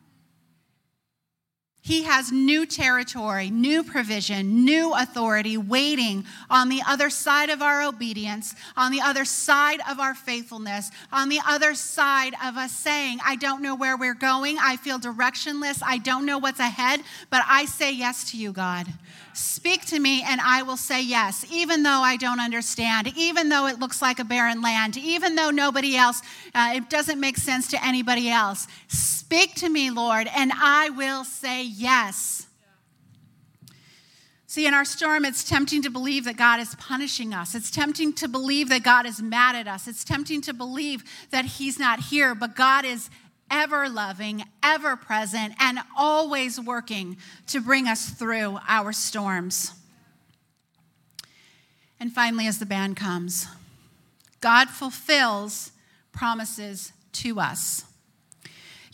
He 1.84 2.04
has 2.04 2.32
new 2.32 2.64
territory, 2.64 3.50
new 3.50 3.84
provision, 3.84 4.64
new 4.64 4.94
authority 4.94 5.58
waiting 5.58 6.24
on 6.48 6.70
the 6.70 6.80
other 6.88 7.10
side 7.10 7.50
of 7.50 7.60
our 7.60 7.82
obedience, 7.82 8.54
on 8.74 8.90
the 8.90 9.02
other 9.02 9.26
side 9.26 9.80
of 9.86 10.00
our 10.00 10.14
faithfulness, 10.14 10.90
on 11.12 11.28
the 11.28 11.40
other 11.46 11.74
side 11.74 12.32
of 12.42 12.56
us 12.56 12.72
saying, 12.72 13.18
I 13.22 13.36
don't 13.36 13.60
know 13.60 13.74
where 13.74 13.98
we're 13.98 14.14
going. 14.14 14.56
I 14.58 14.78
feel 14.78 14.98
directionless. 14.98 15.82
I 15.84 15.98
don't 15.98 16.24
know 16.24 16.38
what's 16.38 16.58
ahead, 16.58 17.02
but 17.28 17.42
I 17.46 17.66
say 17.66 17.92
yes 17.92 18.30
to 18.30 18.38
you, 18.38 18.54
God. 18.54 18.86
Speak 19.34 19.84
to 19.86 19.98
me, 19.98 20.22
and 20.22 20.40
I 20.40 20.62
will 20.62 20.76
say 20.76 21.02
yes, 21.02 21.44
even 21.50 21.82
though 21.82 22.00
I 22.02 22.16
don't 22.16 22.38
understand, 22.38 23.12
even 23.16 23.48
though 23.48 23.66
it 23.66 23.80
looks 23.80 24.00
like 24.00 24.20
a 24.20 24.24
barren 24.24 24.62
land, 24.62 24.96
even 24.96 25.34
though 25.34 25.50
nobody 25.50 25.96
else, 25.96 26.22
uh, 26.54 26.74
it 26.76 26.88
doesn't 26.88 27.18
make 27.18 27.36
sense 27.36 27.66
to 27.68 27.84
anybody 27.84 28.30
else. 28.30 28.68
Speak 28.86 29.56
to 29.56 29.68
me, 29.68 29.90
Lord, 29.90 30.28
and 30.36 30.52
I 30.54 30.90
will 30.90 31.24
say 31.24 31.64
yes. 31.64 32.46
See, 34.46 34.68
in 34.68 34.74
our 34.74 34.84
storm, 34.84 35.24
it's 35.24 35.42
tempting 35.42 35.82
to 35.82 35.90
believe 35.90 36.26
that 36.26 36.36
God 36.36 36.60
is 36.60 36.76
punishing 36.76 37.34
us. 37.34 37.56
It's 37.56 37.72
tempting 37.72 38.12
to 38.12 38.28
believe 38.28 38.68
that 38.68 38.84
God 38.84 39.04
is 39.04 39.20
mad 39.20 39.56
at 39.56 39.66
us. 39.66 39.88
It's 39.88 40.04
tempting 40.04 40.42
to 40.42 40.54
believe 40.54 41.02
that 41.30 41.44
He's 41.44 41.76
not 41.76 41.98
here, 41.98 42.36
but 42.36 42.54
God 42.54 42.84
is 42.84 43.10
ever 43.54 43.88
loving, 43.88 44.42
ever 44.64 44.96
present, 44.96 45.54
and 45.60 45.78
always 45.96 46.60
working 46.60 47.16
to 47.46 47.60
bring 47.60 47.86
us 47.86 48.10
through 48.10 48.58
our 48.66 48.92
storms. 48.92 49.72
And 52.00 52.12
finally, 52.12 52.48
as 52.48 52.58
the 52.58 52.66
band 52.66 52.96
comes, 52.96 53.46
God 54.40 54.68
fulfills 54.68 55.70
promises 56.10 56.92
to 57.12 57.38
us. 57.38 57.84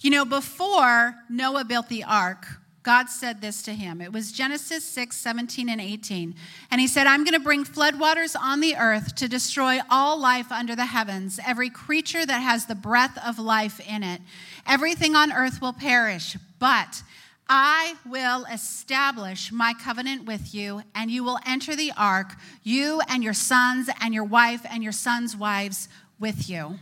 You 0.01 0.11
know, 0.11 0.27
before 0.27 1.15
Noah 1.31 1.65
built 1.65 1.89
the 1.89 2.05
ark, 2.05 2.47
God 2.83 3.11
said 3.11 3.43
this 3.43 3.63
to 3.63 3.75
him. 3.75 4.01
It 4.01 4.13
was 4.13 4.33
Genesis 4.33 4.85
6, 4.85 5.15
17, 5.15 5.69
and 5.69 5.81
18. 5.81 6.35
And 6.71 6.81
he 6.81 6.87
said, 6.87 7.07
I'm 7.07 7.25
going 7.25 7.35
to 7.35 7.41
bring 7.41 7.65
floodwaters 7.65 8.35
on 8.41 8.61
the 8.61 8.77
earth 8.77 9.15
to 9.17 9.29
destroy 9.29 9.81
all 9.91 10.19
life 10.19 10.51
under 10.51 10.75
the 10.75 10.87
heavens, 10.87 11.39
every 11.47 11.69
creature 11.69 12.25
that 12.25 12.41
has 12.41 12.65
the 12.65 12.75
breath 12.75 13.19
of 13.25 13.39
life 13.39 13.81
in 13.87 14.03
it. 14.03 14.23
Everything 14.67 15.15
on 15.15 15.31
earth 15.31 15.61
will 15.61 15.75
perish, 15.75 16.39
but 16.59 17.03
I 17.51 17.97
will 18.09 18.47
establish 18.47 19.53
my 19.53 19.75
covenant 19.75 20.25
with 20.25 20.55
you, 20.55 20.83
and 20.95 21.11
you 21.11 21.23
will 21.23 21.39
enter 21.45 21.77
the 21.77 21.93
ark, 21.99 22.33
you 22.63 23.03
and 23.09 23.23
your 23.23 23.35
sons, 23.35 23.91
and 24.01 24.15
your 24.15 24.25
wife, 24.25 24.65
and 24.71 24.83
your 24.83 24.93
sons' 24.93 25.37
wives 25.37 25.89
with 26.19 26.49
you. 26.49 26.79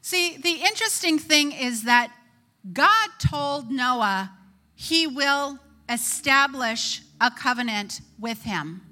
See, 0.00 0.36
the 0.36 0.62
interesting 0.62 1.18
thing 1.18 1.52
is 1.52 1.84
that 1.84 2.10
God 2.72 3.10
told 3.18 3.70
Noah, 3.70 4.32
he 4.76 5.06
will 5.06 5.58
establish 5.88 7.00
a 7.20 7.30
covenant 7.30 8.02
with 8.18 8.42
him. 8.42 8.82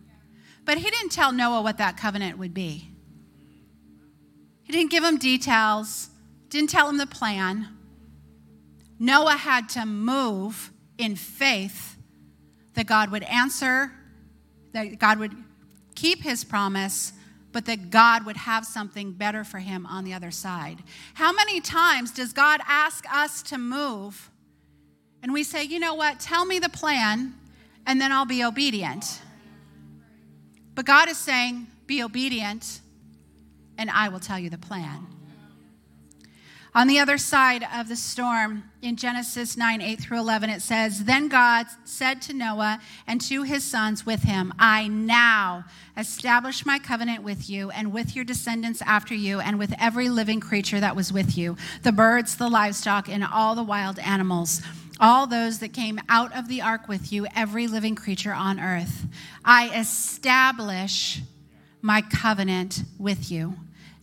But 0.65 0.79
he 0.79 0.91
didn't 0.91 1.11
tell 1.11 1.31
Noah 1.31 1.61
what 1.61 1.79
that 1.79 1.97
covenant 1.97 2.39
would 2.39 2.55
be. 2.55 2.91
He 4.63 4.73
didn't 4.73 4.91
give 4.91 5.05
him 5.05 5.19
details, 5.19 6.09
didn't 6.49 6.71
tell 6.71 6.89
him 6.89 6.97
the 6.97 7.07
plan. 7.07 7.69
Noah 8.99 9.37
had 9.37 9.69
to 9.71 9.85
move 9.85 10.73
in 10.97 11.17
faith 11.17 11.97
that 12.73 12.87
God 12.87 13.11
would 13.11 13.25
answer, 13.25 13.93
that 14.73 14.99
God 14.99 15.19
would 15.19 15.33
keep 15.95 16.23
his 16.23 16.45
promise, 16.45 17.13
but 17.53 17.67
that 17.67 17.91
God 17.91 18.25
would 18.25 18.39
have 18.39 18.65
something 18.65 19.13
better 19.13 19.45
for 19.45 19.59
him 19.59 19.85
on 19.87 20.05
the 20.05 20.15
other 20.15 20.31
side. 20.31 20.83
How 21.13 21.33
many 21.33 21.61
times 21.61 22.11
does 22.11 22.33
God 22.33 22.61
ask 22.67 23.05
us 23.13 23.43
to 23.45 23.59
move? 23.59 24.31
And 25.25 25.33
we 25.33 25.43
say, 25.43 25.65
you 25.65 25.81
know 25.81 25.95
what, 25.95 26.21
tell 26.21 26.45
me 26.45 26.59
the 26.59 26.69
plan, 26.69 27.33
and 27.87 27.99
then 27.99 28.13
I'll 28.13 28.27
be 28.27 28.45
obedient. 28.45 29.23
But 30.75 30.85
God 30.85 31.09
is 31.09 31.17
saying, 31.17 31.67
be 31.87 32.03
obedient, 32.03 32.83
and 33.79 33.89
I 33.89 34.11
will 34.11 34.21
tell 34.21 34.39
you 34.39 34.51
the 34.51 34.59
plan. 34.59 35.07
On 36.75 36.89
the 36.89 36.99
other 36.99 37.17
side 37.17 37.67
of 37.75 37.89
the 37.89 37.97
storm, 37.97 38.65
in 38.83 38.97
Genesis 38.97 39.57
9 39.57 39.81
8 39.81 39.99
through 39.99 40.19
11, 40.19 40.51
it 40.51 40.61
says, 40.61 41.05
Then 41.05 41.29
God 41.29 41.69
said 41.85 42.21
to 42.23 42.35
Noah 42.35 42.81
and 43.07 43.19
to 43.23 43.45
his 43.45 43.65
sons 43.65 44.05
with 44.05 44.25
him, 44.25 44.53
I 44.59 44.89
now 44.89 45.65
establish 45.97 46.67
my 46.67 46.79
covenant 46.79 47.23
with 47.23 47.49
you 47.49 47.71
and 47.71 47.95
with 47.95 48.15
your 48.15 48.27
descendants 48.27 48.83
after 48.83 49.15
you 49.15 49.41
and 49.41 49.59
with 49.59 49.73
every 49.81 50.11
living 50.11 50.41
creature 50.41 50.81
that 50.81 50.97
was 50.97 51.15
with 51.15 51.39
you, 51.39 51.57
the 51.83 51.93
birds, 51.93 52.37
the 52.37 52.51
livestock, 52.51 53.09
and 53.09 53.25
all 53.25 53.55
the 53.55 53.63
wild 53.63 53.99
animals 54.01 54.61
all 55.01 55.27
those 55.27 55.59
that 55.59 55.73
came 55.73 56.01
out 56.09 56.37
of 56.37 56.49
the 56.49 56.63
ark 56.63 56.89
with 56.89 57.13
you, 57.13 57.27
every 57.35 57.67
living 57.67 57.95
creature 57.95 58.33
on 58.33 58.61
earth. 58.61 59.07
I 59.45 59.69
establish 59.79 61.21
my 61.83 62.01
covenant 62.03 62.83
with 62.99 63.31
you. 63.31 63.55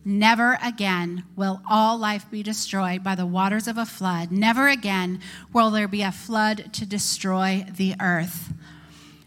Never 0.04 0.58
again 0.62 1.24
will 1.36 1.62
all 1.68 1.96
life 1.96 2.28
be 2.30 2.42
destroyed 2.42 3.04
by 3.04 3.14
the 3.14 3.26
waters 3.26 3.68
of 3.68 3.78
a 3.78 3.86
flood. 3.86 4.32
Never 4.32 4.68
again 4.68 5.20
will 5.52 5.70
there 5.70 5.88
be 5.88 6.02
a 6.02 6.12
flood 6.12 6.72
to 6.72 6.84
destroy 6.84 7.64
the 7.76 7.94
earth. 8.00 8.52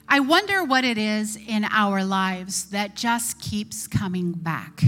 I 0.08 0.20
wonder 0.20 0.64
what 0.64 0.84
it 0.84 0.98
is 0.98 1.36
in 1.36 1.66
our 1.66 2.04
lives 2.04 2.70
that 2.70 2.96
just 2.96 3.42
keeps 3.42 3.88
coming 3.88 4.34
back. 4.34 4.84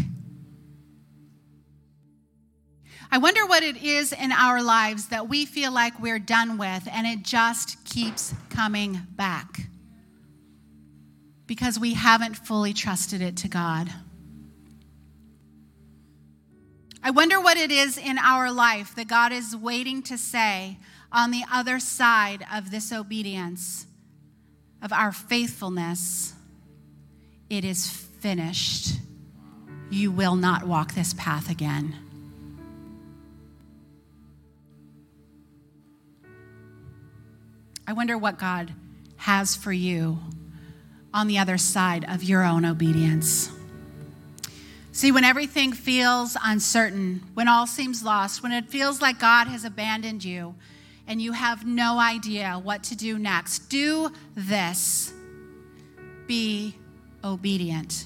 I 3.10 3.20
wonder 3.20 3.46
what 3.46 3.64
it 3.64 3.78
is 3.78 4.12
in 4.12 4.32
our 4.32 4.62
lives 4.62 5.08
that 5.08 5.30
we 5.30 5.46
feel 5.46 5.72
like 5.72 6.00
we're 6.00 6.20
done 6.20 6.58
with 6.58 6.88
and 6.92 7.08
it 7.08 7.24
just 7.24 7.84
keeps 7.86 8.34
coming 8.50 9.00
back 9.16 9.62
because 11.46 11.80
we 11.80 11.94
haven't 11.94 12.36
fully 12.36 12.74
trusted 12.74 13.22
it 13.22 13.38
to 13.38 13.48
God. 13.48 13.90
I 17.02 17.12
wonder 17.12 17.40
what 17.40 17.56
it 17.56 17.72
is 17.72 17.98
in 17.98 18.18
our 18.18 18.52
life 18.52 18.94
that 18.96 19.08
God 19.08 19.32
is 19.32 19.56
waiting 19.56 20.02
to 20.04 20.18
say 20.18 20.78
on 21.10 21.32
the 21.32 21.44
other 21.52 21.80
side 21.80 22.46
of 22.54 22.70
this 22.70 22.92
obedience, 22.92 23.86
of 24.82 24.92
our 24.92 25.14
faithfulness. 25.14 26.34
It 27.50 27.64
is 27.64 27.90
finished. 27.90 28.98
You 29.90 30.12
will 30.12 30.36
not 30.36 30.68
walk 30.68 30.96
this 30.96 31.14
path 31.14 31.50
again. 31.50 32.07
I 37.88 37.94
wonder 37.94 38.18
what 38.18 38.38
God 38.38 38.74
has 39.16 39.56
for 39.56 39.72
you 39.72 40.20
on 41.14 41.28
the 41.28 41.38
other 41.38 41.58
side 41.58 42.06
of 42.10 42.22
your 42.22 42.44
own 42.44 42.66
obedience. 42.66 43.50
See, 44.92 45.12
when 45.12 45.24
everything 45.24 45.72
feels 45.72 46.36
uncertain, 46.44 47.24
when 47.34 47.48
all 47.48 47.66
seems 47.66 48.04
lost, 48.04 48.44
when 48.44 48.52
it 48.52 48.68
feels 48.68 49.02
like 49.02 49.20
God 49.20 49.48
has 49.48 49.64
abandoned 49.64 50.26
you 50.26 50.56
and 51.08 51.22
you 51.22 51.32
have 51.32 51.66
no 51.66 51.98
idea 51.98 52.60
what 52.62 52.84
to 52.86 52.96
do 52.96 53.18
next, 53.18 53.70
do 53.70 54.12
this 54.36 55.14
be 56.28 56.76
obedient 57.24 58.06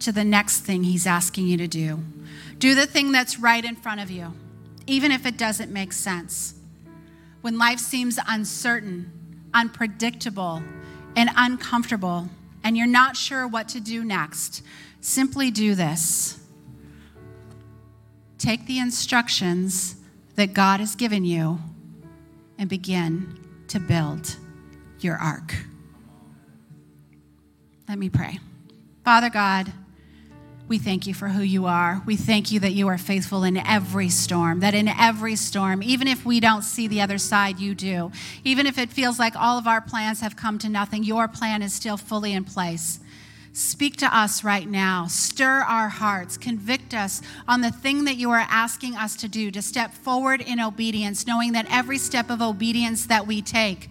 to 0.00 0.12
the 0.12 0.24
next 0.24 0.60
thing 0.60 0.84
He's 0.84 1.06
asking 1.06 1.46
you 1.46 1.56
to 1.56 1.68
do. 1.68 2.00
Do 2.58 2.74
the 2.74 2.86
thing 2.86 3.12
that's 3.12 3.38
right 3.38 3.64
in 3.64 3.76
front 3.76 4.00
of 4.00 4.10
you, 4.10 4.34
even 4.86 5.10
if 5.10 5.24
it 5.24 5.38
doesn't 5.38 5.72
make 5.72 5.92
sense. 5.94 6.54
When 7.40 7.56
life 7.56 7.78
seems 7.78 8.18
uncertain, 8.28 9.10
unpredictable 9.54 10.62
and 11.16 11.30
uncomfortable, 11.36 12.28
and 12.64 12.76
you're 12.76 12.86
not 12.86 13.16
sure 13.16 13.46
what 13.46 13.68
to 13.68 13.80
do 13.80 14.04
next, 14.04 14.62
simply 15.00 15.50
do 15.50 15.74
this. 15.74 16.38
Take 18.38 18.66
the 18.66 18.78
instructions 18.78 19.96
that 20.36 20.52
God 20.52 20.80
has 20.80 20.96
given 20.96 21.24
you 21.24 21.60
and 22.58 22.68
begin 22.68 23.38
to 23.68 23.78
build 23.78 24.36
your 25.00 25.16
ark. 25.16 25.54
Let 27.88 27.98
me 27.98 28.08
pray. 28.08 28.38
Father 29.04 29.30
God, 29.30 29.72
we 30.68 30.78
thank 30.78 31.06
you 31.06 31.12
for 31.12 31.28
who 31.28 31.42
you 31.42 31.66
are. 31.66 32.02
We 32.06 32.16
thank 32.16 32.52
you 32.52 32.60
that 32.60 32.72
you 32.72 32.88
are 32.88 32.98
faithful 32.98 33.44
in 33.44 33.56
every 33.56 34.08
storm, 34.08 34.60
that 34.60 34.74
in 34.74 34.88
every 34.88 35.36
storm, 35.36 35.82
even 35.82 36.08
if 36.08 36.24
we 36.24 36.40
don't 36.40 36.62
see 36.62 36.88
the 36.88 37.00
other 37.00 37.18
side, 37.18 37.58
you 37.58 37.74
do. 37.74 38.12
Even 38.44 38.66
if 38.66 38.78
it 38.78 38.90
feels 38.90 39.18
like 39.18 39.34
all 39.36 39.58
of 39.58 39.66
our 39.66 39.80
plans 39.80 40.20
have 40.20 40.36
come 40.36 40.58
to 40.58 40.68
nothing, 40.68 41.04
your 41.04 41.28
plan 41.28 41.62
is 41.62 41.72
still 41.72 41.96
fully 41.96 42.32
in 42.32 42.44
place. 42.44 43.00
Speak 43.52 43.96
to 43.96 44.16
us 44.16 44.44
right 44.44 44.66
now. 44.66 45.06
Stir 45.08 45.60
our 45.60 45.88
hearts. 45.88 46.38
Convict 46.38 46.94
us 46.94 47.20
on 47.46 47.60
the 47.60 47.70
thing 47.70 48.04
that 48.04 48.16
you 48.16 48.30
are 48.30 48.46
asking 48.48 48.96
us 48.96 49.14
to 49.16 49.28
do, 49.28 49.50
to 49.50 49.60
step 49.60 49.92
forward 49.92 50.40
in 50.40 50.58
obedience, 50.58 51.26
knowing 51.26 51.52
that 51.52 51.66
every 51.68 51.98
step 51.98 52.30
of 52.30 52.40
obedience 52.40 53.04
that 53.06 53.26
we 53.26 53.42
take 53.42 53.90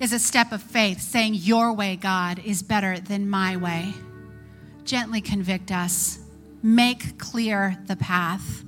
is 0.00 0.12
a 0.12 0.18
step 0.18 0.50
of 0.50 0.60
faith, 0.60 1.00
saying, 1.00 1.34
Your 1.34 1.72
way, 1.72 1.94
God, 1.94 2.40
is 2.44 2.64
better 2.64 2.98
than 2.98 3.28
my 3.28 3.56
way 3.56 3.94
gently 4.84 5.20
convict 5.20 5.70
us, 5.72 6.18
make 6.62 7.18
clear 7.18 7.78
the 7.86 7.96
path. 7.96 8.62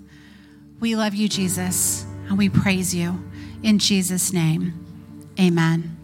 We 0.81 0.97
love 0.97 1.15
you, 1.15 1.29
Jesus, 1.29 2.05
and 2.29 2.37
we 2.37 2.49
praise 2.49 2.95
you. 2.95 3.23
In 3.63 3.79
Jesus' 3.79 4.33
name, 4.33 4.75
amen. 5.39 5.96